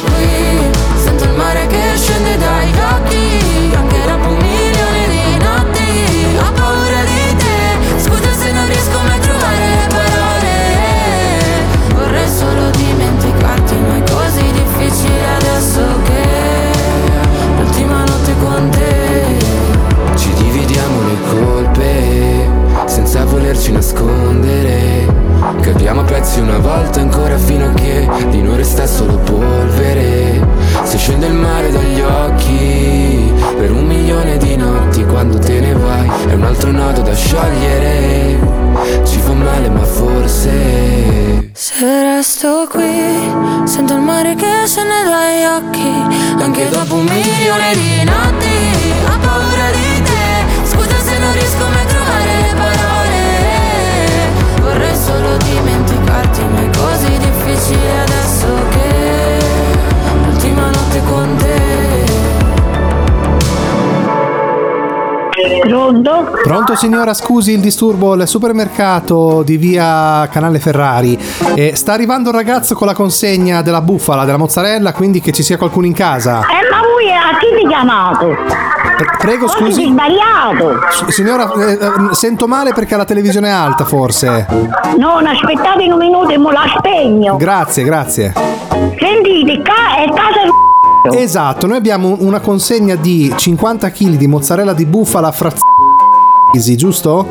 l'ultima 18.41 18.59
notte 18.59 18.61
con 18.61 18.69
te. 18.69 20.17
Ci 20.17 20.33
dividiamo 20.33 21.01
le 21.03 21.17
colpe 21.29 22.49
senza 22.85 23.23
volerci 23.25 23.71
nascondere. 23.71 25.07
Capiamo 25.61 26.01
a 26.01 26.03
pezzi 26.03 26.39
una 26.39 26.57
volta 26.57 26.99
ancora 27.01 27.37
fino 27.37 27.65
a 27.65 27.73
che 27.73 28.07
di 28.29 28.41
noi 28.41 28.57
resta 28.57 28.85
solo 28.85 29.17
polvere. 29.17 30.60
Se 30.83 30.97
scende 30.97 31.27
il 31.27 31.33
mare 31.33 31.71
dagli 31.71 32.01
occhi 32.01 33.33
per 33.57 33.71
un 33.71 33.85
milione 33.85 34.37
di 34.37 34.55
notti 34.55 35.03
quando 35.05 35.37
te 35.37 35.59
ne 35.59 35.73
vai 35.73 36.09
è 36.27 36.33
un 36.33 36.43
altro 36.43 36.71
nodo 36.71 37.01
da 37.01 37.13
sciogliere. 37.13 38.39
Ci 39.05 39.19
fa 39.19 39.33
male 39.33 39.69
ma 39.69 39.83
forse 39.83 41.51
Se 41.53 41.85
resto 41.85 42.67
qui, 42.69 43.31
sento 43.65 43.93
il 43.93 43.99
mare 44.01 44.35
che 44.35 44.65
scende 44.65 45.03
dagli 45.03 45.43
occhi, 45.45 46.41
anche 46.41 46.69
dopo 46.69 46.95
un 46.95 47.03
milione 47.03 47.73
di 47.73 48.03
notti. 48.03 48.55
Ho 49.05 49.17
paura 49.19 49.69
di 49.71 50.01
te, 50.01 50.45
scusa 50.63 50.97
se 50.99 51.17
non 51.19 51.33
riesco 51.33 51.65
mai 51.67 51.81
a 51.81 51.85
trovare 51.85 52.33
le 52.41 52.53
parole. 52.55 53.19
Vorrei 54.61 54.95
solo 54.95 55.37
dimenticarti, 55.37 56.41
ma 56.51 56.59
è 56.61 56.69
così 56.77 57.17
difficile 57.17 57.99
adesso 58.01 58.47
che 58.69 59.10
con 61.11 61.35
te. 61.37 61.59
Pronto? 65.67 66.31
Pronto 66.43 66.75
signora, 66.75 67.13
scusi 67.13 67.53
il 67.53 67.59
disturbo, 67.59 68.13
il 68.15 68.27
supermercato 68.27 69.41
di 69.43 69.57
via 69.57 70.27
Canale 70.31 70.59
Ferrari. 70.59 71.17
Eh, 71.55 71.75
sta 71.75 71.93
arrivando 71.93 72.29
un 72.29 72.35
ragazzo 72.35 72.75
con 72.75 72.87
la 72.87 72.93
consegna 72.93 73.61
della 73.61 73.81
bufala, 73.81 74.25
della 74.25 74.37
mozzarella, 74.37 74.91
quindi 74.93 75.21
che 75.21 75.31
ci 75.31 75.43
sia 75.43 75.57
qualcuno 75.57 75.85
in 75.85 75.93
casa. 75.93 76.39
Eh, 76.41 76.69
ma 76.69 76.81
voi 76.81 77.11
a 77.11 77.37
chi 77.39 77.47
ti 77.61 77.67
chiamate? 77.67 78.25
Eh, 78.25 79.17
Prego, 79.19 79.47
Forse 79.47 79.63
scusi. 79.71 79.85
sbagliato. 79.87 80.79
Signora, 81.09 81.51
eh, 81.53 81.71
eh, 81.73 82.13
sento 82.15 82.47
male 82.47 82.73
perché 82.73 82.95
la 82.97 83.05
televisione 83.05 83.47
è 83.47 83.51
alta, 83.51 83.85
forse. 83.85 84.47
Non, 84.97 85.25
aspettate 85.25 85.83
un 85.91 85.97
minuto 85.97 86.29
e 86.29 86.37
mo 86.37 86.51
la 86.51 86.65
spegno. 86.77 87.37
Grazie, 87.37 87.83
grazie. 87.83 88.33
Sentite, 88.99 89.61
ca- 89.61 89.95
è 89.97 90.07
casa 90.09 90.70
Esatto, 91.09 91.65
noi 91.65 91.77
abbiamo 91.77 92.15
una 92.19 92.39
consegna 92.39 92.95
di 92.95 93.33
50 93.35 93.89
kg 93.89 94.17
di 94.17 94.27
mozzarella 94.27 94.73
di 94.73 94.85
bufala 94.85 95.31
fra 95.31 95.51
giusto? 96.75 97.25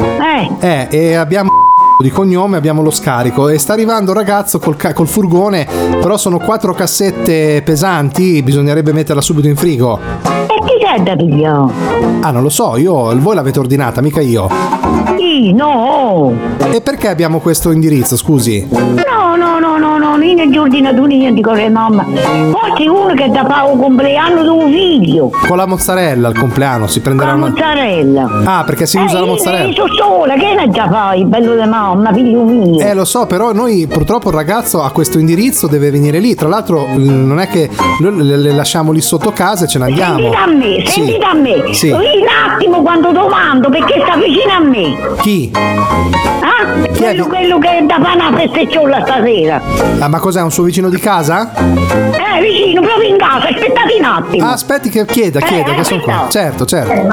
Eh. 0.00 0.50
Eh, 0.58 0.88
e 0.90 1.14
abbiamo 1.14 1.50
di 1.98 2.10
cognome, 2.10 2.56
abbiamo 2.56 2.82
lo 2.82 2.90
scarico 2.90 3.48
e 3.48 3.58
sta 3.58 3.72
arrivando 3.72 4.10
un 4.10 4.16
ragazzo 4.16 4.58
col, 4.58 4.76
ca- 4.76 4.92
col 4.92 5.06
furgone, 5.06 5.66
però 6.00 6.16
sono 6.16 6.38
quattro 6.38 6.74
cassette 6.74 7.62
pesanti, 7.62 8.42
bisognerebbe 8.42 8.92
metterla 8.92 9.22
subito 9.22 9.46
in 9.46 9.56
frigo. 9.56 10.33
Chi 10.64 10.72
sei 10.84 11.02
da 11.02 11.16
pigliare? 11.16 11.72
Ah, 12.20 12.30
non 12.30 12.42
lo 12.42 12.48
so, 12.48 12.76
io, 12.76 13.14
voi 13.20 13.34
l'avete 13.34 13.58
ordinata, 13.58 14.00
mica 14.00 14.20
io. 14.20 14.48
Sì, 15.18 15.52
no. 15.52 16.32
E 16.70 16.80
perché 16.80 17.08
abbiamo 17.08 17.38
questo 17.38 17.70
indirizzo, 17.70 18.16
scusi? 18.16 18.66
No, 18.70 19.36
no, 19.36 19.58
no, 19.58 19.76
no, 19.78 19.98
no, 19.98 20.22
io 20.22 20.34
non 20.36 20.50
ti 20.50 20.58
ho 20.58 20.62
ordinato 20.62 21.04
niente 21.04 21.40
con 21.40 21.54
le 21.54 21.68
mamma. 21.68 22.04
Forse 22.04 22.88
uno 22.88 23.14
che 23.14 23.28
da 23.30 23.44
fa 23.46 23.64
un 23.64 23.78
compleanno 23.78 24.42
di 24.42 24.48
un 24.48 24.72
figlio. 24.72 25.30
Con 25.46 25.56
la 25.56 25.66
mozzarella 25.66 26.28
al 26.28 26.36
compleanno 26.38 26.86
si 26.86 27.00
prenderà 27.00 27.30
La 27.30 27.36
una... 27.36 27.48
mozzarella. 27.48 28.28
Ah, 28.44 28.64
perché 28.64 28.86
si 28.86 28.98
usa 28.98 29.20
la 29.20 29.26
Eh, 29.26 29.28
mozzarella. 29.28 29.66
Io 29.68 29.74
sono 29.74 29.94
sola, 29.94 30.34
che 30.34 30.54
ne 30.54 30.68
già 30.70 30.88
fai, 30.88 31.24
bello 31.24 31.54
di 31.54 31.68
mamma, 31.68 32.12
figlio 32.12 32.42
mio. 32.42 32.80
Eh 32.80 32.94
lo 32.94 33.04
so, 33.04 33.26
però 33.26 33.52
noi 33.52 33.86
purtroppo 33.86 34.28
il 34.30 34.34
ragazzo 34.34 34.82
ha 34.82 34.90
questo 34.90 35.18
indirizzo, 35.18 35.66
deve 35.68 35.90
venire 35.90 36.18
lì. 36.18 36.34
Tra 36.34 36.48
l'altro 36.48 36.86
mm, 36.86 37.26
non 37.26 37.38
è 37.40 37.48
che 37.48 37.68
le, 38.00 38.52
lasciamo 38.52 38.92
lì 38.92 39.00
sotto 39.00 39.30
casa 39.32 39.64
e 39.64 39.68
ce 39.68 39.78
ne 39.78 39.84
andiamo. 39.86 40.30
A 40.32 40.46
me, 40.54 40.82
Sì. 40.86 40.92
sentite 40.92 41.24
a 41.24 41.34
me. 41.34 41.74
Sì. 41.74 41.90
Un 41.90 42.00
attimo 42.52 42.82
quando 42.82 43.12
domando 43.12 43.68
perché 43.68 44.00
sta 44.04 44.16
vicino 44.16 44.52
a 44.52 44.60
me. 44.60 45.16
Chi? 45.20 45.50
Ah? 45.54 46.92
Quello, 46.96 47.26
quello 47.26 47.58
che 47.58 47.78
è 47.78 47.82
da 47.82 47.98
fare 48.02 48.14
una 48.26 48.36
festecciola 48.36 49.02
stasera. 49.04 49.60
Ah, 49.98 50.08
ma 50.08 50.18
cos'è 50.18 50.40
un 50.42 50.50
suo 50.50 50.62
vicino 50.64 50.88
di 50.88 50.98
casa? 50.98 51.52
Eh, 51.54 52.40
vicino, 52.40 52.80
proprio 52.80 53.08
in 53.08 53.16
casa, 53.18 53.48
aspettate 53.48 53.94
un 53.98 54.04
attimo. 54.04 54.46
Ah, 54.46 54.52
aspetti 54.52 54.88
che 54.88 55.04
chieda, 55.04 55.40
chieda, 55.40 55.72
Eh, 55.72 55.74
che 55.76 55.84
sono 55.84 56.00
qua. 56.00 56.26
Certo, 56.30 56.64
certo. 56.64 57.06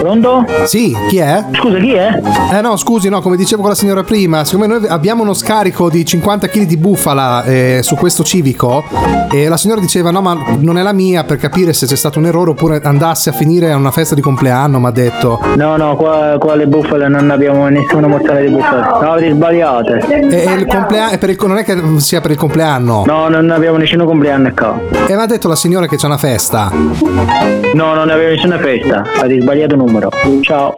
Pronto? 0.00 0.44
Sì, 0.64 0.96
chi 1.08 1.18
è? 1.18 1.44
Scusa, 1.54 1.78
chi 1.78 1.92
è? 1.92 2.20
Eh 2.52 2.60
no, 2.60 2.76
scusi, 2.76 3.08
no, 3.08 3.20
come 3.20 3.36
dicevo 3.36 3.60
con 3.62 3.70
la 3.70 3.76
signora 3.76 4.02
prima, 4.02 4.44
siccome 4.44 4.66
noi 4.66 4.86
abbiamo 4.86 5.22
uno 5.22 5.34
scarico 5.34 5.88
di 5.90 6.04
50 6.04 6.48
kg 6.48 6.62
di 6.62 6.76
bufala 6.76 7.42
eh, 7.44 7.80
su 7.82 7.96
questo 7.96 8.22
civico 8.22 8.84
e 9.30 9.48
la 9.48 9.56
signora 9.56 9.80
diceva 9.80 10.10
no, 10.10 10.20
ma 10.20 10.36
non 10.58 10.78
è 10.78 10.82
la 10.82 10.92
mia 10.92 11.24
per 11.24 11.38
capire 11.38 11.72
se 11.72 11.86
c'è 11.86 11.96
stato 11.96 12.18
un 12.18 12.26
errore 12.26 12.41
oppure 12.50 12.80
andasse 12.82 13.30
a 13.30 13.32
finire 13.32 13.70
a 13.72 13.76
una 13.76 13.90
festa 13.90 14.14
di 14.14 14.20
compleanno, 14.20 14.78
mi 14.78 14.86
ha 14.86 14.90
detto. 14.90 15.40
No, 15.56 15.76
no, 15.76 15.96
qua, 15.96 16.36
qua 16.38 16.54
le 16.56 16.66
bufale 16.66 17.08
non 17.08 17.30
abbiamo 17.30 17.66
nessuna 17.68 18.06
mozzarella 18.08 18.48
di 18.48 18.54
bufale. 18.54 19.04
No, 19.04 19.12
avete 19.12 19.32
sbagliate. 19.32 20.04
E, 20.28 20.52
il 20.54 20.66
compleanno, 20.66 21.10
è 21.12 21.18
per 21.18 21.30
il- 21.30 21.38
non 21.46 21.58
è 21.58 21.64
che 21.64 21.80
sia 21.98 22.20
per 22.20 22.30
il 22.32 22.36
compleanno. 22.36 23.04
No, 23.06 23.28
non 23.28 23.50
abbiamo 23.50 23.76
nessun 23.78 24.04
compleanno 24.04 24.50
qua. 24.54 24.78
E 25.06 25.14
mi 25.14 25.22
ha 25.22 25.26
detto 25.26 25.48
la 25.48 25.56
signora 25.56 25.86
che 25.86 25.96
c'è 25.96 26.06
una 26.06 26.16
festa. 26.18 26.70
No, 26.72 27.94
non 27.94 28.10
abbiamo 28.10 28.28
nessuna 28.34 28.58
festa. 28.58 29.02
Avete 29.18 29.40
sbagliato 29.40 29.76
numero. 29.76 30.10
Ciao. 30.42 30.74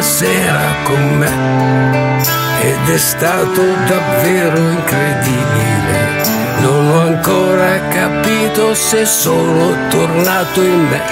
Una 0.00 0.76
con 0.84 1.18
me 1.18 2.22
ed 2.60 2.88
è 2.88 2.98
stato 2.98 3.62
davvero 3.88 4.56
incredibile. 4.56 6.22
Non 6.60 6.86
ho 6.90 7.00
ancora 7.00 7.80
capito 7.88 8.74
se 8.74 9.04
sono 9.04 9.76
tornato 9.88 10.62
in 10.62 10.86
me. 10.86 11.02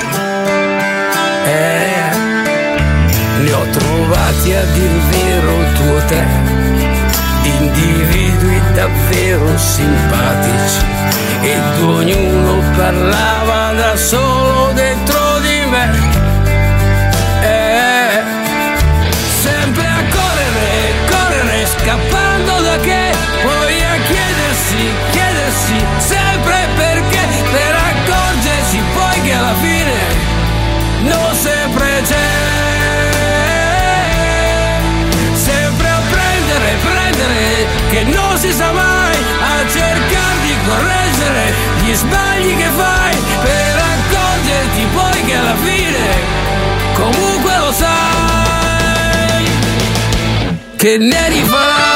Eh, 1.46 2.10
li 3.40 3.50
ho 3.50 3.66
trovati 3.70 4.54
a 4.54 4.64
dir 4.66 4.90
vero 5.10 5.52
due 5.78 5.96
o 5.96 6.04
tre, 6.06 6.26
individui 7.42 8.60
davvero 8.72 9.58
simpatici 9.58 10.84
ed 11.42 11.82
ognuno 11.82 12.62
parlava 12.76 13.72
da 13.72 13.96
solo 13.96 14.70
dentro 14.74 15.15
non 38.36 38.44
si 38.44 38.52
sa 38.52 38.70
mai, 38.70 39.16
a 39.40 39.66
cercare 39.66 40.40
di 40.42 40.54
correggere 40.66 41.54
gli 41.80 41.94
sbagli 41.94 42.56
che 42.56 42.68
fai, 42.76 43.16
per 43.42 43.82
accorgerti 43.94 44.86
poi 44.92 45.24
che 45.24 45.34
alla 45.34 45.56
fine 45.56 46.04
comunque 46.92 47.58
lo 47.58 47.72
sai 47.72 49.44
che 50.76 50.98
ne 50.98 51.28
rifarai 51.30 51.95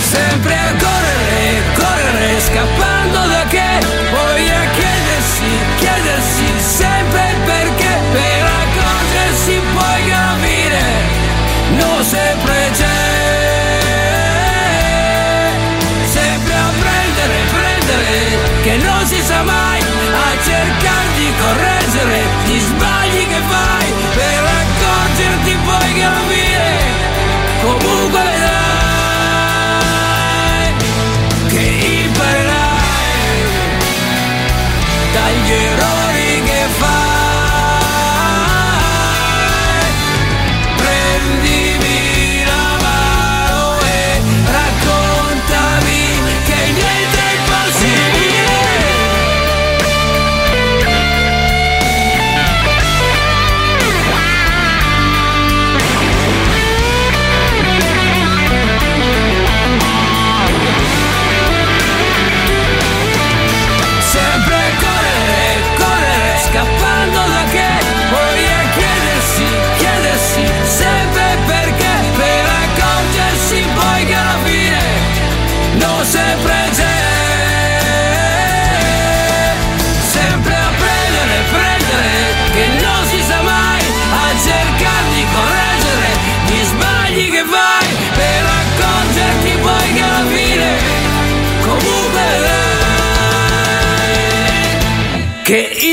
Sempre 0.00 0.54
a 0.54 0.72
correre, 0.78 1.62
correre, 1.74 2.40
scappando 2.40 2.83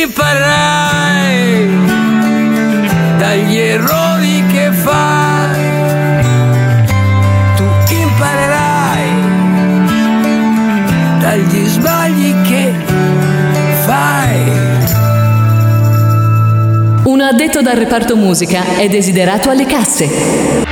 imparerai 0.02 1.70
dagli 3.18 3.58
errori 3.58 4.46
che 4.48 4.72
fai. 4.72 5.70
Tu 7.56 7.94
imparerai 7.94 9.10
dagli 11.20 11.68
sbagli 11.68 12.42
che 12.42 12.74
fai. 13.86 14.40
Un 17.04 17.22
addetto 17.22 17.62
dal 17.62 17.76
reparto 17.76 18.16
musica 18.16 18.78
è 18.78 18.88
desiderato 18.88 19.50
alle 19.50 19.66
casse. 19.66 20.71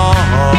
Passerò 0.00 0.52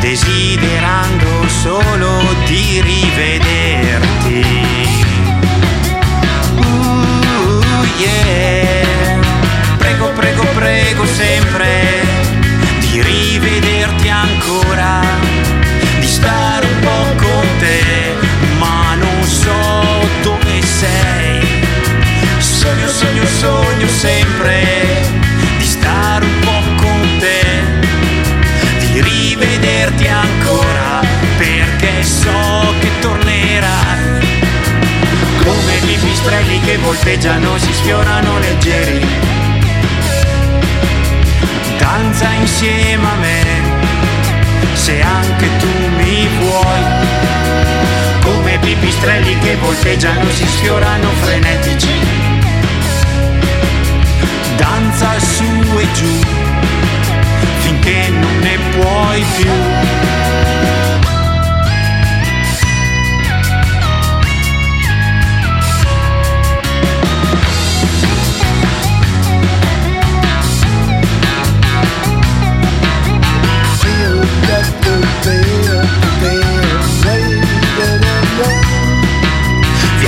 desiderando 0.00 1.46
solo 1.48 2.20
di 2.46 2.80
rivederti. 2.80 4.59
Pipistrelli 36.20 36.60
che 36.60 36.76
volteggiano, 36.76 37.56
si 37.56 37.72
sfiorano 37.72 38.38
leggeri 38.38 39.06
danza 41.78 42.30
insieme 42.32 43.06
a 43.06 43.14
me, 43.14 43.42
se 44.74 45.00
anche 45.00 45.48
tu 45.58 45.68
mi 45.96 46.28
vuoi. 46.38 46.80
Come 48.20 48.58
pipistrelli 48.58 49.38
che 49.38 49.56
volteggiano, 49.56 50.28
si 50.30 50.46
sfiorano 50.46 51.08
frenetici. 51.22 51.88
Danza 54.56 55.18
su 55.18 55.78
e 55.78 55.92
giù, 55.92 56.20
finché 57.60 58.08
non 58.10 58.38
ne 58.40 58.58
puoi 58.76 59.24
più. 59.36 60.79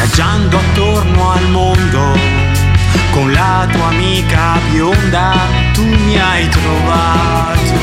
Viaggiando 0.03 0.59
attorno 0.59 1.31
al 1.31 1.49
mondo 1.51 2.19
con 3.13 3.31
la 3.31 3.69
tua 3.71 3.87
amica 3.87 4.59
bionda 4.69 5.33
tu 5.73 5.85
mi 5.85 6.19
hai 6.19 6.49
trovato. 6.49 7.81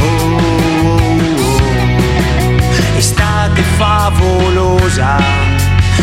Oh, 0.00 0.04
oh, 0.04 0.88
oh. 0.88 1.16
Estate 2.96 3.62
favolosa, 3.76 5.16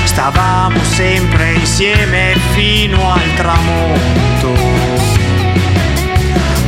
stavamo 0.05 0.81
sempre 0.83 1.55
insieme 1.55 2.37
fino 2.53 3.11
al 3.11 3.33
tramonto. 3.35 4.51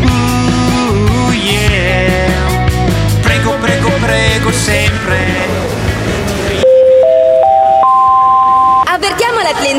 Uh, 0.01 1.31
yeah. 1.31 2.33
Prego, 3.21 3.53
prego, 3.59 3.89
prego 4.01 4.51
sempre. 4.51 5.94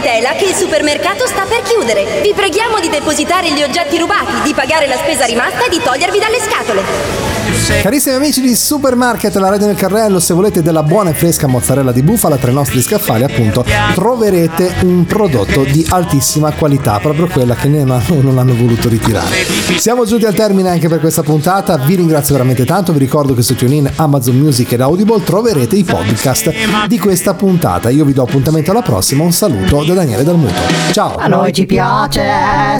Avvertiamo 0.06 0.20
la 0.20 0.34
clientela 0.34 0.34
che 0.34 0.44
il 0.44 0.54
supermercato 0.54 1.26
sta 1.26 1.44
per 1.46 1.62
chiudere. 1.62 2.20
Vi 2.22 2.32
preghiamo 2.32 2.78
di 2.78 2.88
depositare 2.88 3.50
gli 3.50 3.62
oggetti 3.62 3.98
rubati, 3.98 4.40
di 4.44 4.54
pagare 4.54 4.86
la 4.86 4.96
spesa 4.96 5.24
rimasta 5.24 5.64
e 5.64 5.68
di 5.68 5.80
togliervi 5.80 6.18
dalle 6.20 6.38
scatole. 6.38 7.35
Carissimi 7.82 8.16
amici 8.16 8.40
di 8.40 8.54
Supermarket, 8.54 9.34
la 9.36 9.48
radio 9.48 9.66
del 9.66 9.76
carrello, 9.76 10.18
se 10.18 10.34
volete 10.34 10.62
della 10.62 10.82
buona 10.82 11.10
e 11.10 11.14
fresca 11.14 11.46
mozzarella 11.46 11.92
di 11.92 12.02
bufala 12.02 12.36
tra 12.36 12.50
i 12.50 12.54
nostri 12.54 12.80
scaffali, 12.80 13.22
appunto, 13.22 13.64
troverete 13.94 14.74
un 14.82 15.04
prodotto 15.04 15.62
di 15.62 15.86
altissima 15.88 16.52
qualità, 16.52 16.98
proprio 16.98 17.28
quella 17.28 17.54
che 17.54 17.68
non 17.68 18.38
hanno 18.38 18.54
voluto 18.54 18.88
ritirare. 18.88 19.44
Siamo 19.76 20.04
giunti 20.04 20.24
al 20.24 20.34
termine 20.34 20.70
anche 20.70 20.88
per 20.88 20.98
questa 20.98 21.22
puntata, 21.22 21.76
vi 21.76 21.94
ringrazio 21.94 22.34
veramente 22.34 22.64
tanto, 22.64 22.92
vi 22.92 22.98
ricordo 22.98 23.34
che 23.34 23.42
su 23.42 23.54
TuneIn, 23.54 23.92
Amazon 23.96 24.36
Music 24.36 24.72
ed 24.72 24.80
Audible 24.80 25.22
troverete 25.22 25.76
i 25.76 25.84
podcast 25.84 26.86
di 26.86 26.98
questa 26.98 27.34
puntata. 27.34 27.88
Io 27.90 28.04
vi 28.04 28.12
do 28.12 28.22
appuntamento 28.22 28.72
alla 28.72 28.82
prossima, 28.82 29.22
un 29.22 29.32
saluto 29.32 29.84
da 29.84 29.94
Daniele 29.94 30.24
Dalmuto. 30.24 30.60
Ciao! 30.92 31.14
A 31.16 31.28
noi 31.28 31.52
ci 31.52 31.66
piace 31.66 32.22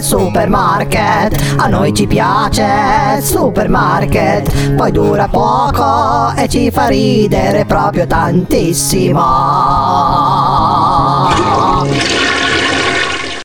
Supermarket, 0.01 1.55
a 1.57 1.67
noi 1.67 1.93
ci 1.93 2.07
piace 2.07 2.65
Supermarket, 3.21 4.56
poi 4.75 4.91
dura 4.91 5.27
poco 5.27 6.33
e 6.35 6.47
ci 6.47 6.71
fa 6.71 6.87
ridere 6.87 7.65
proprio 7.65 8.07
tantissimo. 8.07 9.21